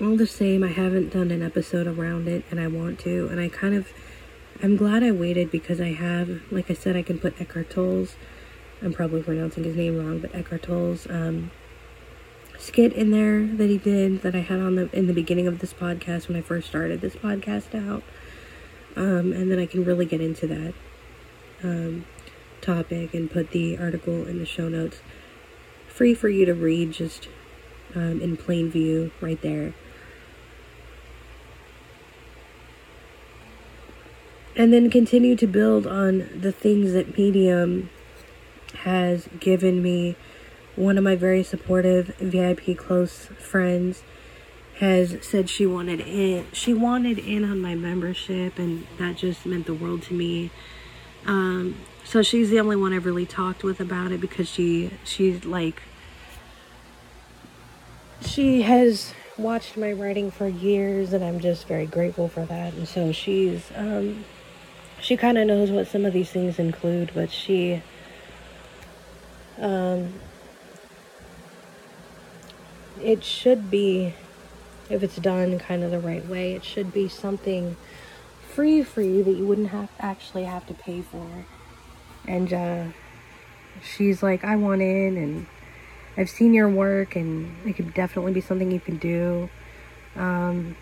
all 0.00 0.16
the 0.16 0.26
same, 0.26 0.62
I 0.62 0.68
haven't 0.68 1.12
done 1.12 1.30
an 1.30 1.42
episode 1.42 1.86
around 1.86 2.28
it 2.28 2.44
and 2.50 2.60
I 2.60 2.66
want 2.68 2.98
to. 3.00 3.28
And 3.28 3.40
I 3.40 3.48
kind 3.48 3.74
of, 3.74 3.88
I'm 4.62 4.76
glad 4.76 5.02
I 5.02 5.10
waited 5.10 5.50
because 5.50 5.80
I 5.80 5.92
have, 5.92 6.42
like 6.50 6.70
I 6.70 6.74
said, 6.74 6.96
I 6.96 7.02
can 7.02 7.18
put 7.18 7.40
Eckhart 7.40 7.70
Tolle's, 7.70 8.16
I'm 8.82 8.92
probably 8.92 9.22
pronouncing 9.22 9.64
his 9.64 9.76
name 9.76 9.98
wrong, 9.98 10.20
but 10.20 10.34
Eckhart 10.34 10.62
Tolle's 10.62 11.06
um, 11.10 11.50
skit 12.58 12.92
in 12.92 13.10
there 13.10 13.46
that 13.46 13.68
he 13.68 13.78
did 13.78 14.22
that 14.22 14.34
I 14.34 14.40
had 14.40 14.60
on 14.60 14.76
the 14.76 14.90
in 14.96 15.06
the 15.06 15.12
beginning 15.14 15.46
of 15.46 15.58
this 15.58 15.72
podcast 15.72 16.28
when 16.28 16.36
I 16.36 16.42
first 16.42 16.68
started 16.68 17.00
this 17.00 17.16
podcast 17.16 17.74
out. 17.74 18.02
Um, 18.96 19.32
and 19.32 19.50
then 19.50 19.58
I 19.58 19.66
can 19.66 19.84
really 19.84 20.06
get 20.06 20.20
into 20.20 20.46
that 20.48 20.74
um, 21.62 22.06
topic 22.60 23.14
and 23.14 23.30
put 23.30 23.50
the 23.50 23.78
article 23.78 24.26
in 24.26 24.38
the 24.38 24.46
show 24.46 24.68
notes 24.68 25.00
free 25.88 26.14
for 26.14 26.28
you 26.28 26.44
to 26.46 26.54
read 26.54 26.92
just 26.92 27.28
um, 27.94 28.20
in 28.20 28.36
plain 28.36 28.70
view 28.70 29.12
right 29.20 29.40
there. 29.40 29.74
and 34.60 34.74
then 34.74 34.90
continue 34.90 35.34
to 35.34 35.46
build 35.46 35.86
on 35.86 36.28
the 36.38 36.52
things 36.52 36.92
that 36.92 37.16
Medium 37.16 37.88
has 38.80 39.26
given 39.38 39.82
me. 39.82 40.16
One 40.76 40.98
of 40.98 41.04
my 41.04 41.16
very 41.16 41.42
supportive 41.42 42.08
VIP 42.18 42.76
close 42.76 43.26
friends 43.38 44.02
has 44.80 45.18
said 45.20 45.50
she 45.50 45.66
wanted 45.66 46.00
in 46.00 46.46
she 46.52 46.72
wanted 46.72 47.18
in 47.18 47.44
on 47.44 47.60
my 47.60 47.74
membership 47.74 48.58
and 48.58 48.86
that 48.96 49.14
just 49.14 49.44
meant 49.44 49.66
the 49.66 49.74
world 49.74 50.00
to 50.02 50.14
me. 50.14 50.50
Um, 51.26 51.76
so 52.02 52.22
she's 52.22 52.48
the 52.48 52.58
only 52.58 52.76
one 52.76 52.94
I've 52.94 53.04
really 53.04 53.26
talked 53.26 53.62
with 53.62 53.78
about 53.78 54.10
it 54.10 54.22
because 54.22 54.48
she 54.48 54.90
she's 55.04 55.44
like 55.44 55.82
she 58.22 58.62
has 58.62 59.12
watched 59.36 59.76
my 59.76 59.92
writing 59.92 60.30
for 60.30 60.48
years 60.48 61.12
and 61.12 61.22
I'm 61.22 61.40
just 61.40 61.68
very 61.68 61.84
grateful 61.84 62.28
for 62.28 62.46
that. 62.46 62.72
And 62.72 62.88
so 62.88 63.12
she's 63.12 63.70
um 63.76 64.24
she 64.98 65.14
kind 65.14 65.36
of 65.36 65.46
knows 65.46 65.70
what 65.70 65.88
some 65.88 66.06
of 66.06 66.14
these 66.14 66.30
things 66.30 66.58
include, 66.58 67.10
but 67.14 67.30
she 67.30 67.82
um 69.58 70.14
it 73.02 73.22
should 73.22 73.70
be 73.70 74.14
if 74.90 75.02
it's 75.02 75.16
done 75.16 75.58
kind 75.58 75.82
of 75.82 75.90
the 75.90 76.00
right 76.00 76.26
way, 76.26 76.54
it 76.54 76.64
should 76.64 76.92
be 76.92 77.08
something 77.08 77.76
free 78.52 78.82
for 78.82 79.00
you 79.00 79.22
that 79.22 79.32
you 79.32 79.46
wouldn't 79.46 79.68
have 79.68 79.88
actually 79.98 80.44
have 80.44 80.66
to 80.66 80.74
pay 80.74 81.00
for. 81.00 81.44
And 82.26 82.52
uh 82.52 82.84
she's 83.82 84.22
like, 84.22 84.44
I 84.44 84.56
want 84.56 84.82
in 84.82 85.16
and 85.16 85.46
I've 86.16 86.30
seen 86.30 86.54
your 86.54 86.68
work 86.68 87.16
and 87.16 87.56
it 87.66 87.74
could 87.74 87.94
definitely 87.94 88.32
be 88.32 88.40
something 88.40 88.70
you 88.70 88.80
can 88.80 88.98
do. 88.98 89.48
Um, 90.16 90.76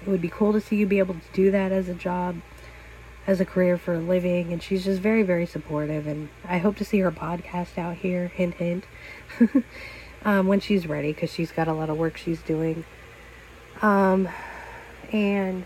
it 0.00 0.08
would 0.08 0.20
be 0.20 0.28
cool 0.28 0.52
to 0.52 0.60
see 0.60 0.76
you 0.76 0.86
be 0.86 0.98
able 0.98 1.14
to 1.14 1.32
do 1.32 1.50
that 1.50 1.72
as 1.72 1.88
a 1.88 1.94
job, 1.94 2.36
as 3.26 3.40
a 3.40 3.44
career 3.44 3.78
for 3.78 3.94
a 3.94 4.00
living. 4.00 4.52
And 4.52 4.62
she's 4.62 4.84
just 4.84 5.00
very, 5.00 5.22
very 5.22 5.46
supportive. 5.46 6.06
And 6.06 6.28
I 6.44 6.58
hope 6.58 6.76
to 6.76 6.84
see 6.84 6.98
her 7.00 7.12
podcast 7.12 7.78
out 7.78 7.96
here, 7.96 8.28
hint, 8.28 8.54
hint, 8.54 8.84
um, 10.24 10.48
when 10.48 10.60
she's 10.60 10.86
ready 10.86 11.12
because 11.12 11.32
she's 11.32 11.52
got 11.52 11.68
a 11.68 11.72
lot 11.72 11.88
of 11.88 11.96
work 11.96 12.16
she's 12.16 12.42
doing. 12.42 12.84
Um, 13.82 14.28
and 15.12 15.64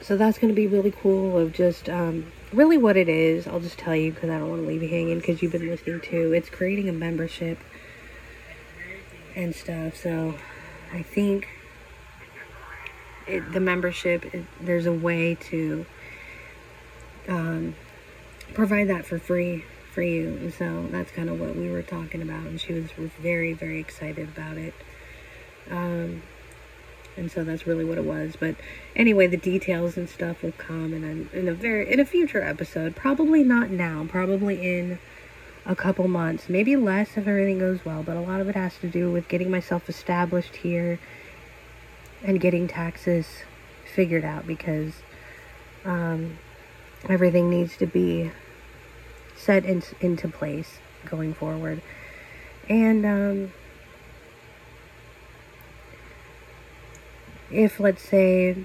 so 0.00 0.16
that's 0.16 0.36
going 0.36 0.52
to 0.52 0.54
be 0.54 0.66
really 0.66 0.90
cool 0.90 1.38
of 1.38 1.52
just 1.52 1.88
um, 1.88 2.32
really 2.52 2.76
what 2.76 2.96
it 2.96 3.08
is, 3.08 3.46
I'll 3.46 3.60
just 3.60 3.78
tell 3.78 3.94
you 3.94 4.12
because 4.12 4.30
I 4.30 4.38
don't 4.38 4.50
want 4.50 4.62
to 4.62 4.68
leave 4.68 4.82
you 4.82 4.88
hanging 4.88 5.18
because 5.18 5.40
you've 5.42 5.52
been 5.52 5.68
listening 5.68 6.00
to. 6.00 6.32
It's 6.32 6.50
creating 6.50 6.88
a 6.88 6.92
membership 6.92 7.58
and 9.36 9.54
stuff. 9.54 9.96
So 9.96 10.34
I 10.92 11.02
think 11.02 11.48
it, 13.28 13.52
the 13.52 13.60
membership, 13.60 14.34
it, 14.34 14.44
there's 14.60 14.86
a 14.86 14.92
way 14.92 15.36
to 15.36 15.86
um, 17.28 17.76
provide 18.54 18.88
that 18.88 19.06
for 19.06 19.20
free 19.20 19.64
for 19.92 20.02
you. 20.02 20.50
So 20.50 20.86
that's 20.90 21.10
kind 21.10 21.28
of 21.28 21.40
what 21.40 21.54
we 21.54 21.70
were 21.70 21.82
talking 21.82 22.22
about. 22.22 22.46
And 22.46 22.60
she 22.60 22.72
was, 22.72 22.96
was 22.96 23.10
very, 23.20 23.52
very 23.52 23.78
excited 23.78 24.28
about 24.28 24.56
it. 24.56 24.74
Um, 25.70 26.22
and 27.16 27.30
so 27.30 27.44
that's 27.44 27.66
really 27.66 27.84
what 27.84 27.98
it 27.98 28.04
was 28.04 28.36
but 28.38 28.56
anyway 28.96 29.26
the 29.26 29.36
details 29.36 29.96
and 29.96 30.08
stuff 30.08 30.42
will 30.42 30.52
come 30.52 30.92
in 30.94 31.04
a, 31.04 31.36
in 31.36 31.48
a 31.48 31.54
very 31.54 31.90
in 31.92 32.00
a 32.00 32.04
future 32.04 32.42
episode 32.42 32.96
probably 32.96 33.42
not 33.42 33.70
now 33.70 34.06
probably 34.08 34.66
in 34.66 34.98
a 35.66 35.76
couple 35.76 36.08
months 36.08 36.48
maybe 36.48 36.74
less 36.74 37.16
if 37.16 37.26
everything 37.26 37.58
goes 37.58 37.84
well 37.84 38.02
but 38.02 38.16
a 38.16 38.20
lot 38.20 38.40
of 38.40 38.48
it 38.48 38.54
has 38.54 38.76
to 38.78 38.88
do 38.88 39.10
with 39.10 39.28
getting 39.28 39.50
myself 39.50 39.88
established 39.88 40.56
here 40.56 40.98
and 42.22 42.40
getting 42.40 42.66
taxes 42.66 43.26
figured 43.94 44.24
out 44.24 44.46
because 44.46 44.94
um, 45.84 46.38
everything 47.08 47.50
needs 47.50 47.76
to 47.76 47.86
be 47.86 48.30
set 49.42 49.64
in, 49.64 49.82
into 50.00 50.28
place 50.28 50.78
going 51.04 51.34
forward. 51.34 51.82
And 52.68 53.04
um, 53.04 53.52
if 57.50 57.80
let's 57.80 58.02
say 58.02 58.64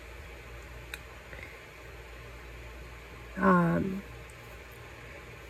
um, 3.37 4.03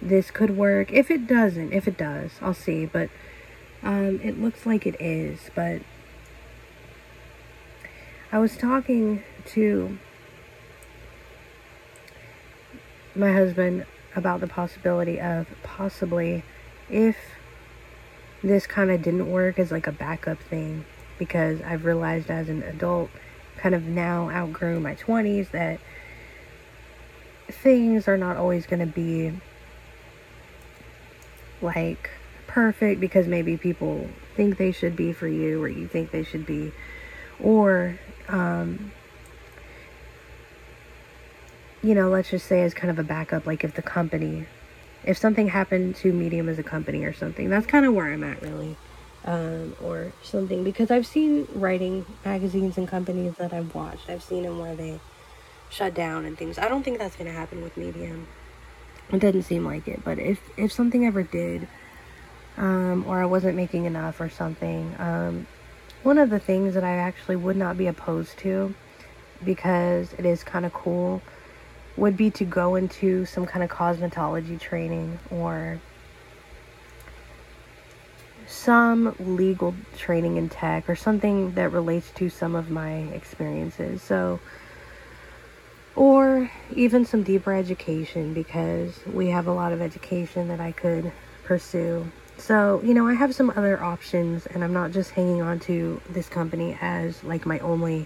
this 0.02 0.32
could 0.32 0.56
work. 0.56 0.92
If 0.92 1.12
it 1.12 1.28
doesn't 1.28 1.74
if 1.74 1.88
it 1.88 1.98
does 1.98 2.32
i'll 2.42 2.54
see. 2.54 2.86
But 2.86 3.10
um, 3.84 4.20
it 4.24 4.40
looks 4.42 4.66
like 4.66 4.86
it 4.86 5.00
is. 5.00 5.52
But 5.54 5.82
i 8.32 8.40
was 8.40 8.56
talking 8.58 9.24
to 9.48 9.98
my 13.16 13.34
husband 13.34 13.86
about 14.18 14.42
the 14.42 14.48
possibility 14.48 15.22
of 15.22 15.48
possibly 15.62 16.44
if 16.90 17.16
this 18.44 18.66
kind 18.66 18.90
of 18.90 19.02
didn't 19.04 19.32
work 19.32 19.60
as 19.60 19.72
like 19.72 19.86
a 19.86 19.92
backup 19.92 20.40
thing 20.40 20.84
because 21.20 21.62
I've 21.62 21.86
realized 21.86 22.32
as 22.32 22.50
an 22.50 22.64
adult 22.64 23.12
kind 23.58 23.76
of 23.76 23.84
now 23.84 24.30
outgrown 24.30 24.82
my 24.82 24.96
20s 24.96 25.52
that 25.52 25.80
things 27.48 28.08
are 28.08 28.18
not 28.18 28.38
always 28.38 28.66
going 28.66 28.80
to 28.80 28.86
be 28.86 29.34
like 31.62 32.10
perfect 32.48 33.00
because 33.00 33.28
maybe 33.28 33.56
people 33.56 34.10
think 34.36 34.58
they 34.58 34.72
should 34.72 34.96
be 34.96 35.14
for 35.14 35.28
you 35.28 35.62
or 35.62 35.68
you 35.68 35.88
think 35.88 36.12
they 36.12 36.24
should 36.24 36.46
be. 36.46 36.72
Or 37.40 38.00
um 38.28 38.92
you 41.88 41.96
know 41.96 42.10
let's 42.10 42.30
just 42.30 42.46
say 42.48 42.62
as 42.62 42.74
kind 42.74 42.92
of 42.92 43.00
a 43.00 43.04
backup 43.04 43.46
like 43.46 43.64
if 43.64 43.74
the 43.76 43.82
company 43.82 44.46
if 45.04 45.18
something 45.18 45.48
happened 45.48 45.96
to 45.96 46.12
medium 46.12 46.50
as 46.50 46.60
a 46.60 46.64
company 46.64 47.04
or 47.04 47.14
something 47.14 47.50
that's 47.50 47.66
kind 47.66 47.86
of 47.86 47.94
where 47.94 48.12
i'm 48.12 48.24
at 48.24 48.42
really 48.42 48.76
um, 49.28 49.76
or 49.84 50.14
something 50.24 50.64
because 50.64 50.90
I've 50.90 51.06
seen 51.06 51.48
writing 51.54 52.06
magazines 52.24 52.78
and 52.78 52.88
companies 52.88 53.36
that 53.36 53.54
I've 53.54 53.76
watched. 53.76 54.10
I've 54.10 54.24
seen 54.24 54.44
them 54.44 54.58
where 54.58 54.76
they 54.76 55.00
shut 55.70 55.94
down 55.94 56.26
and 56.26 56.38
things. 56.38 56.58
I 56.58 56.70
don't 56.70 56.82
think 56.82 56.98
that's 56.98 57.18
going 57.18 57.28
to 57.28 57.38
happen 57.38 57.62
with 57.62 57.76
Medium. 57.76 58.28
It 59.12 59.20
doesn't 59.20 59.44
seem 59.44 59.66
like 59.66 59.88
it, 59.88 60.04
but 60.04 60.18
if 60.18 60.40
if 60.58 60.72
something 60.72 61.06
ever 61.06 61.24
did, 61.24 61.68
um, 62.58 63.06
or 63.08 63.22
I 63.22 63.26
wasn't 63.26 63.56
making 63.56 63.86
enough 63.86 64.20
or 64.20 64.30
something, 64.30 64.96
um, 65.00 65.48
one 66.04 66.18
of 66.18 66.30
the 66.30 66.40
things 66.40 66.74
that 66.74 66.84
I 66.84 66.96
actually 66.96 67.38
would 67.38 67.56
not 67.56 67.78
be 67.78 67.88
opposed 67.88 68.38
to, 68.40 68.74
because 69.46 70.12
it 70.14 70.26
is 70.26 70.44
kind 70.44 70.66
of 70.66 70.74
cool, 70.74 71.22
would 71.98 72.16
be 72.16 72.30
to 72.32 72.46
go 72.46 72.76
into 72.76 73.26
some 73.26 73.46
kind 73.46 73.64
of 73.64 73.70
cosmetology 73.70 74.60
training 74.60 75.20
or 75.32 75.80
some 78.46 79.16
legal 79.20 79.76
training 79.98 80.38
in 80.38 80.48
tech 80.48 80.90
or 80.90 80.96
something 80.96 81.52
that 81.54 81.72
relates 81.72 82.12
to 82.12 82.30
some 82.30 82.56
of 82.56 82.70
my 82.70 82.94
experiences. 83.14 84.02
So, 84.02 84.40
or 85.96 86.50
even 86.76 87.06
some 87.06 87.24
deeper 87.24 87.54
education 87.54 88.34
because 88.34 89.00
we 89.12 89.30
have 89.30 89.48
a 89.48 89.54
lot 89.54 89.74
of 89.74 89.82
education 89.82 90.48
that 90.50 90.60
I 90.60 90.72
could 90.72 91.12
pursue. 91.44 92.10
So, 92.38 92.82
you 92.84 92.94
know, 92.94 93.08
I 93.08 93.16
have 93.16 93.34
some 93.34 93.50
other 93.50 93.84
options 93.84 94.46
and 94.46 94.64
I'm 94.64 94.74
not 94.74 94.92
just 94.92 95.12
hanging 95.12 95.42
on 95.42 95.60
to 95.62 96.00
this 96.10 96.30
company 96.30 96.78
as 96.80 97.24
like 97.24 97.46
my 97.46 97.60
only 97.60 98.06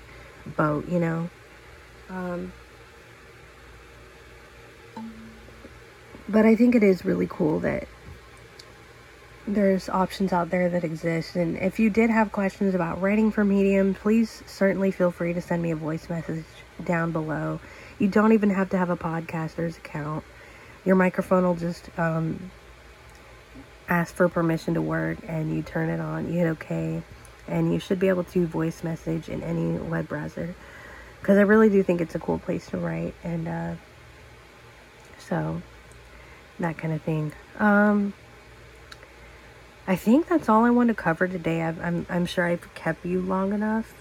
boat, 0.55 0.87
you 0.87 0.99
know. 0.99 1.29
Um, 2.09 2.53
but 6.29 6.45
I 6.45 6.55
think 6.55 6.75
it 6.75 6.83
is 6.83 7.03
really 7.05 7.27
cool 7.27 7.59
that 7.61 7.87
there's 9.47 9.89
options 9.89 10.31
out 10.33 10.49
there 10.49 10.69
that 10.69 10.83
exist. 10.83 11.35
And 11.35 11.57
if 11.57 11.79
you 11.79 11.89
did 11.89 12.09
have 12.09 12.31
questions 12.31 12.75
about 12.75 13.01
writing 13.01 13.31
for 13.31 13.43
Medium, 13.43 13.93
please 13.93 14.43
certainly 14.45 14.91
feel 14.91 15.11
free 15.11 15.33
to 15.33 15.41
send 15.41 15.61
me 15.61 15.71
a 15.71 15.75
voice 15.75 16.09
message 16.09 16.45
down 16.83 17.11
below. 17.11 17.59
You 17.99 18.07
don't 18.07 18.33
even 18.33 18.49
have 18.51 18.69
to 18.69 18.77
have 18.77 18.89
a 18.89 18.97
podcaster's 18.97 19.77
account. 19.77 20.23
Your 20.85 20.95
microphone 20.95 21.43
will 21.43 21.55
just 21.55 21.89
um, 21.99 22.51
ask 23.87 24.13
for 24.13 24.29
permission 24.29 24.75
to 24.75 24.81
work 24.81 25.17
and 25.27 25.55
you 25.55 25.61
turn 25.61 25.89
it 25.89 25.99
on, 25.99 26.31
you 26.31 26.39
hit 26.39 26.47
OK, 26.47 27.03
and 27.47 27.73
you 27.73 27.79
should 27.79 27.99
be 27.99 28.07
able 28.07 28.23
to 28.23 28.45
voice 28.47 28.83
message 28.83 29.29
in 29.29 29.43
any 29.43 29.77
web 29.77 30.07
browser. 30.07 30.55
Because 31.19 31.37
I 31.37 31.41
really 31.41 31.69
do 31.69 31.83
think 31.83 32.01
it's 32.01 32.15
a 32.15 32.19
cool 32.19 32.39
place 32.39 32.67
to 32.67 32.77
write. 32.77 33.13
And 33.23 33.47
uh, 33.47 33.73
so, 35.19 35.61
that 36.61 36.77
kind 36.77 36.93
of 36.93 37.01
thing. 37.01 37.33
Um, 37.59 38.13
I 39.87 39.95
think 39.95 40.27
that's 40.27 40.47
all 40.47 40.63
I 40.63 40.69
want 40.69 40.89
to 40.89 40.93
cover 40.93 41.27
today. 41.27 41.61
i 41.61 41.69
am 41.69 41.79
I'm, 41.81 42.05
I'm 42.09 42.25
sure 42.25 42.45
I've 42.45 42.73
kept 42.75 43.05
you 43.05 43.21
long 43.21 43.53
enough, 43.53 43.93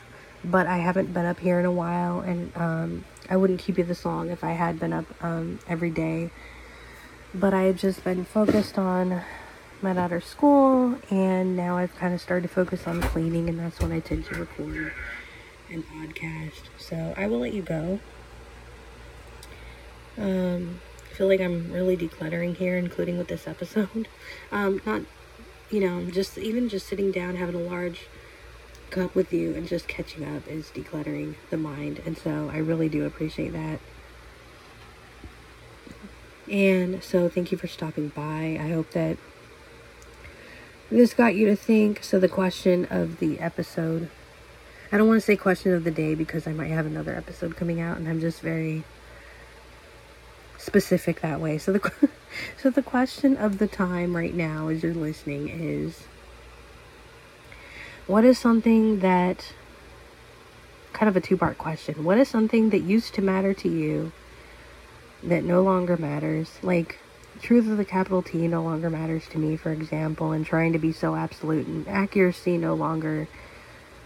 but 0.45 0.67
I 0.67 0.79
haven't 0.79 1.13
been 1.13 1.27
up 1.27 1.41
here 1.41 1.59
in 1.59 1.67
a 1.67 1.73
while, 1.73 2.21
and 2.21 2.57
um, 2.57 3.05
I 3.29 3.37
wouldn't 3.37 3.61
keep 3.61 3.79
you 3.79 3.85
this 3.85 4.05
long 4.05 4.31
if 4.31 4.45
I 4.45 4.53
had 4.53 4.79
been 4.79 4.93
up 4.93 5.07
um, 5.23 5.59
every 5.69 5.91
day. 5.91 6.31
But 7.35 7.55
I 7.55 7.63
have 7.63 7.77
just 7.77 8.05
been 8.05 8.25
focused 8.25 8.79
on 8.79 9.23
my 9.83 9.93
daughter's 9.93 10.25
school, 10.25 10.99
and 11.11 11.57
now 11.57 11.77
I've 11.77 11.95
kind 11.97 12.13
of 12.13 12.21
started 12.21 12.43
to 12.43 12.55
focus 12.55 12.87
on 12.87 13.01
cleaning, 13.01 13.49
and 13.49 13.59
that's 13.59 13.81
when 13.81 13.93
I 13.93 14.01
tend 14.01 14.27
to 14.27 14.35
record. 14.35 14.93
and 15.71 15.85
podcast. 15.87 16.63
So 16.79 17.15
I 17.17 17.27
will 17.27 17.39
let 17.39 17.55
you 17.55 17.63
go. 17.63 18.01
Um, 20.19 20.81
feel 21.21 21.29
like 21.29 21.41
I'm 21.43 21.71
really 21.71 21.99
decluttering 21.99 22.57
here, 22.57 22.79
including 22.79 23.19
with 23.19 23.29
this 23.29 23.47
episode. 23.47 24.09
Um, 24.51 24.81
not, 24.87 25.03
you 25.71 25.79
know, 25.79 26.11
just 26.11 26.39
even 26.39 26.71
just 26.71 26.87
sitting 26.87 27.13
down, 27.13 27.37
having 27.37 27.55
a 27.55 27.59
large 27.59 28.07
cup 28.89 29.15
with 29.15 29.31
you 29.31 29.55
and 29.55 29.69
just 29.69 29.87
catching 29.87 30.25
up 30.25 30.49
is 30.49 30.71
decluttering 30.71 31.35
the 31.51 31.59
mind. 31.59 32.01
And 32.07 32.17
so 32.17 32.51
I 32.51 32.57
really 32.57 32.89
do 32.89 33.05
appreciate 33.05 33.53
that. 33.53 33.81
And 36.51 37.05
so 37.05 37.29
thank 37.29 37.53
you 37.53 37.59
for 37.59 37.69
stopping 37.69 38.09
by. 38.09 38.59
I 38.59 38.71
hope 38.71 38.91
that 38.93 39.19
this 40.91 41.13
got 41.13 41.35
you 41.35 41.47
to 41.49 41.57
think. 41.57 42.03
So 42.03 42.19
the 42.19 42.29
question 42.29 42.87
of 42.89 43.19
the 43.19 43.39
episode, 43.41 44.09
I 44.91 44.97
don't 44.97 45.07
want 45.07 45.21
to 45.21 45.27
say 45.27 45.37
question 45.37 45.75
of 45.75 45.85
the 45.85 45.91
day 45.91 46.15
because 46.15 46.47
I 46.47 46.53
might 46.53 46.71
have 46.71 46.87
another 46.87 47.15
episode 47.15 47.57
coming 47.57 47.79
out 47.79 47.99
and 47.99 48.09
I'm 48.09 48.21
just 48.21 48.41
very 48.41 48.85
specific 50.61 51.21
that 51.23 51.41
way. 51.41 51.59
So 51.59 51.73
the 51.73 51.93
so 52.63 52.71
the 52.71 52.83
question 52.83 53.37
of 53.37 53.59
the 53.59 53.67
time 53.67 54.17
right 54.17 54.35
now 54.35 54.69
as 54.69 54.83
you're 54.83 54.95
listening 54.95 55.49
is 55.49 56.05
what 58.07 58.25
is 58.25 58.39
something 58.39 59.01
that 59.01 59.53
kind 60.93 61.09
of 61.09 61.17
a 61.17 61.21
two-part 61.21 61.57
question. 61.57 62.05
What 62.05 62.19
is 62.19 62.29
something 62.29 62.71
that 62.71 62.81
used 62.81 63.15
to 63.15 63.23
matter 63.23 63.55
to 63.55 63.69
you 63.69 64.13
that 65.23 65.45
no 65.45 65.63
longer 65.63 65.97
matters? 65.97 66.59
Like 66.63 66.99
truth 67.41 67.69
of 67.71 67.77
the 67.77 67.85
capital 67.85 68.23
T 68.23 68.49
no 68.49 68.63
longer 68.63 68.91
matters 68.91 69.27
to 69.29 69.39
me, 69.39 69.57
for 69.57 69.73
example, 69.73 70.33
and 70.33 70.45
trying 70.45 70.73
to 70.73 70.79
be 70.79 70.93
so 70.93 71.15
absolute 71.15 71.67
and 71.67 71.89
accuracy 71.89 72.59
no 72.59 72.75
longer 72.75 73.29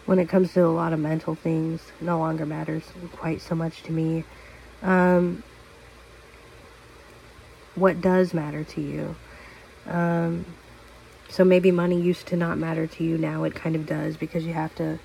when 0.07 0.19
it 0.19 0.29
comes 0.29 0.53
to 0.53 0.61
a 0.61 0.69
lot 0.69 0.93
of 0.93 1.01
mental 1.01 1.35
things 1.35 1.81
no 2.01 2.19
longer 2.19 2.45
matters 2.45 2.85
quite 3.13 3.41
so 3.41 3.55
much 3.55 3.83
to 3.85 3.93
me. 3.93 4.25
Um, 4.83 5.43
what 7.75 8.01
does 8.01 8.35
matter 8.35 8.65
to 8.65 8.81
you? 8.81 9.17
Um, 9.87 10.45
so 11.29 11.45
maybe 11.45 11.71
money 11.71 12.01
used 12.01 12.27
to 12.29 12.37
not 12.37 12.59
matter 12.59 12.87
to 12.87 13.05
you. 13.05 13.19
Now 13.19 13.45
it 13.45 13.55
kind 13.55 13.75
of 13.75 13.87
does 13.87 14.17
because 14.17 14.45
you 14.45 14.53
have 14.53 14.75
to, 14.77 14.99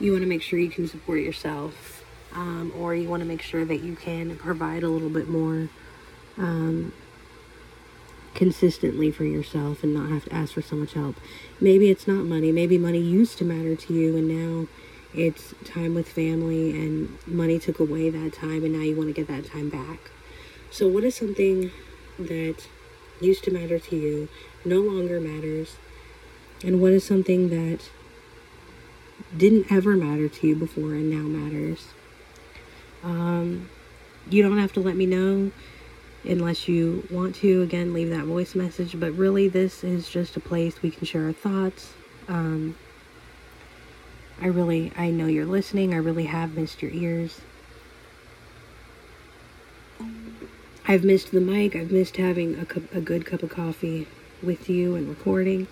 you 0.00 0.12
want 0.12 0.22
to 0.22 0.28
make 0.28 0.42
sure 0.42 0.58
you 0.58 0.70
can 0.70 0.88
support 0.88 1.20
yourself. 1.20 2.04
Um, 2.32 2.72
or 2.76 2.94
you 2.94 3.08
want 3.08 3.22
to 3.22 3.26
make 3.26 3.40
sure 3.40 3.64
that 3.64 3.82
you 3.82 3.96
can 3.96 4.36
provide 4.36 4.82
a 4.82 4.88
little 4.88 5.08
bit 5.08 5.28
more 5.28 5.70
um, 6.36 6.92
consistently 8.34 9.10
for 9.10 9.24
yourself 9.24 9.82
and 9.82 9.94
not 9.94 10.10
have 10.10 10.26
to 10.26 10.34
ask 10.34 10.52
for 10.52 10.62
so 10.62 10.76
much 10.76 10.92
help. 10.92 11.16
Maybe 11.60 11.90
it's 11.90 12.06
not 12.06 12.24
money. 12.24 12.52
Maybe 12.52 12.76
money 12.76 13.00
used 13.00 13.38
to 13.38 13.44
matter 13.44 13.74
to 13.74 13.94
you 13.94 14.16
and 14.16 14.28
now 14.28 14.68
it's 15.14 15.54
time 15.64 15.94
with 15.94 16.08
family 16.08 16.70
and 16.70 17.18
money 17.26 17.58
took 17.58 17.80
away 17.80 18.10
that 18.10 18.34
time 18.34 18.62
and 18.64 18.74
now 18.74 18.82
you 18.82 18.94
want 18.94 19.08
to 19.08 19.14
get 19.14 19.26
that 19.28 19.46
time 19.46 19.70
back. 19.70 20.10
So, 20.70 20.86
what 20.86 21.04
is 21.04 21.14
something 21.14 21.70
that 22.18 22.68
used 23.20 23.44
to 23.44 23.50
matter 23.50 23.78
to 23.78 23.96
you, 23.96 24.28
no 24.64 24.80
longer 24.80 25.20
matters, 25.20 25.76
and 26.62 26.80
what 26.80 26.92
is 26.92 27.04
something 27.04 27.48
that 27.48 27.88
didn't 29.36 29.72
ever 29.72 29.96
matter 29.96 30.28
to 30.28 30.46
you 30.46 30.56
before 30.56 30.92
and 30.92 31.10
now 31.10 31.26
matters? 31.26 31.88
Um, 33.02 33.70
you 34.28 34.42
don't 34.42 34.58
have 34.58 34.72
to 34.74 34.80
let 34.80 34.96
me 34.96 35.06
know 35.06 35.50
unless 36.24 36.68
you 36.68 37.06
want 37.10 37.34
to. 37.36 37.62
Again, 37.62 37.94
leave 37.94 38.10
that 38.10 38.24
voice 38.24 38.54
message, 38.54 38.98
but 38.98 39.12
really, 39.12 39.48
this 39.48 39.82
is 39.82 40.08
just 40.08 40.36
a 40.36 40.40
place 40.40 40.82
we 40.82 40.90
can 40.90 41.06
share 41.06 41.24
our 41.24 41.32
thoughts. 41.32 41.94
Um, 42.28 42.76
I 44.40 44.46
really, 44.46 44.92
I 44.96 45.10
know 45.10 45.26
you're 45.26 45.46
listening. 45.46 45.94
I 45.94 45.98
really 45.98 46.26
have 46.26 46.56
missed 46.56 46.82
your 46.82 46.92
ears. 46.92 47.40
I've 50.90 51.04
missed 51.04 51.32
the 51.32 51.40
mic. 51.42 51.76
I've 51.76 51.92
missed 51.92 52.16
having 52.16 52.54
a, 52.54 52.96
a 52.96 53.00
good 53.02 53.26
cup 53.26 53.42
of 53.42 53.50
coffee 53.50 54.08
with 54.42 54.70
you 54.70 54.94
and 54.94 55.06
recording. 55.06 55.68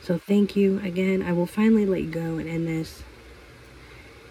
So 0.00 0.16
thank 0.16 0.54
you 0.54 0.78
again. 0.78 1.22
I 1.22 1.32
will 1.32 1.46
finally 1.46 1.84
let 1.84 2.02
you 2.02 2.10
go 2.10 2.38
and 2.38 2.48
end 2.48 2.68
this. 2.68 3.02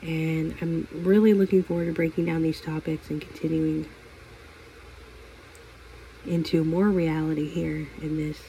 And 0.01 0.55
I'm 0.61 0.87
really 0.93 1.33
looking 1.33 1.61
forward 1.61 1.87
to 1.87 1.91
breaking 1.91 2.25
down 2.25 2.41
these 2.41 2.61
topics 2.61 3.09
and 3.09 3.19
continuing 3.19 3.89
into 6.25 6.63
more 6.63 6.87
reality 6.87 7.49
here 7.49 7.87
in 8.01 8.15
this 8.15 8.39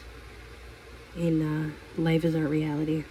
in 1.17 1.43
uh, 1.43 2.01
life 2.01 2.25
is 2.25 2.37
our 2.37 2.47
reality 2.47 3.05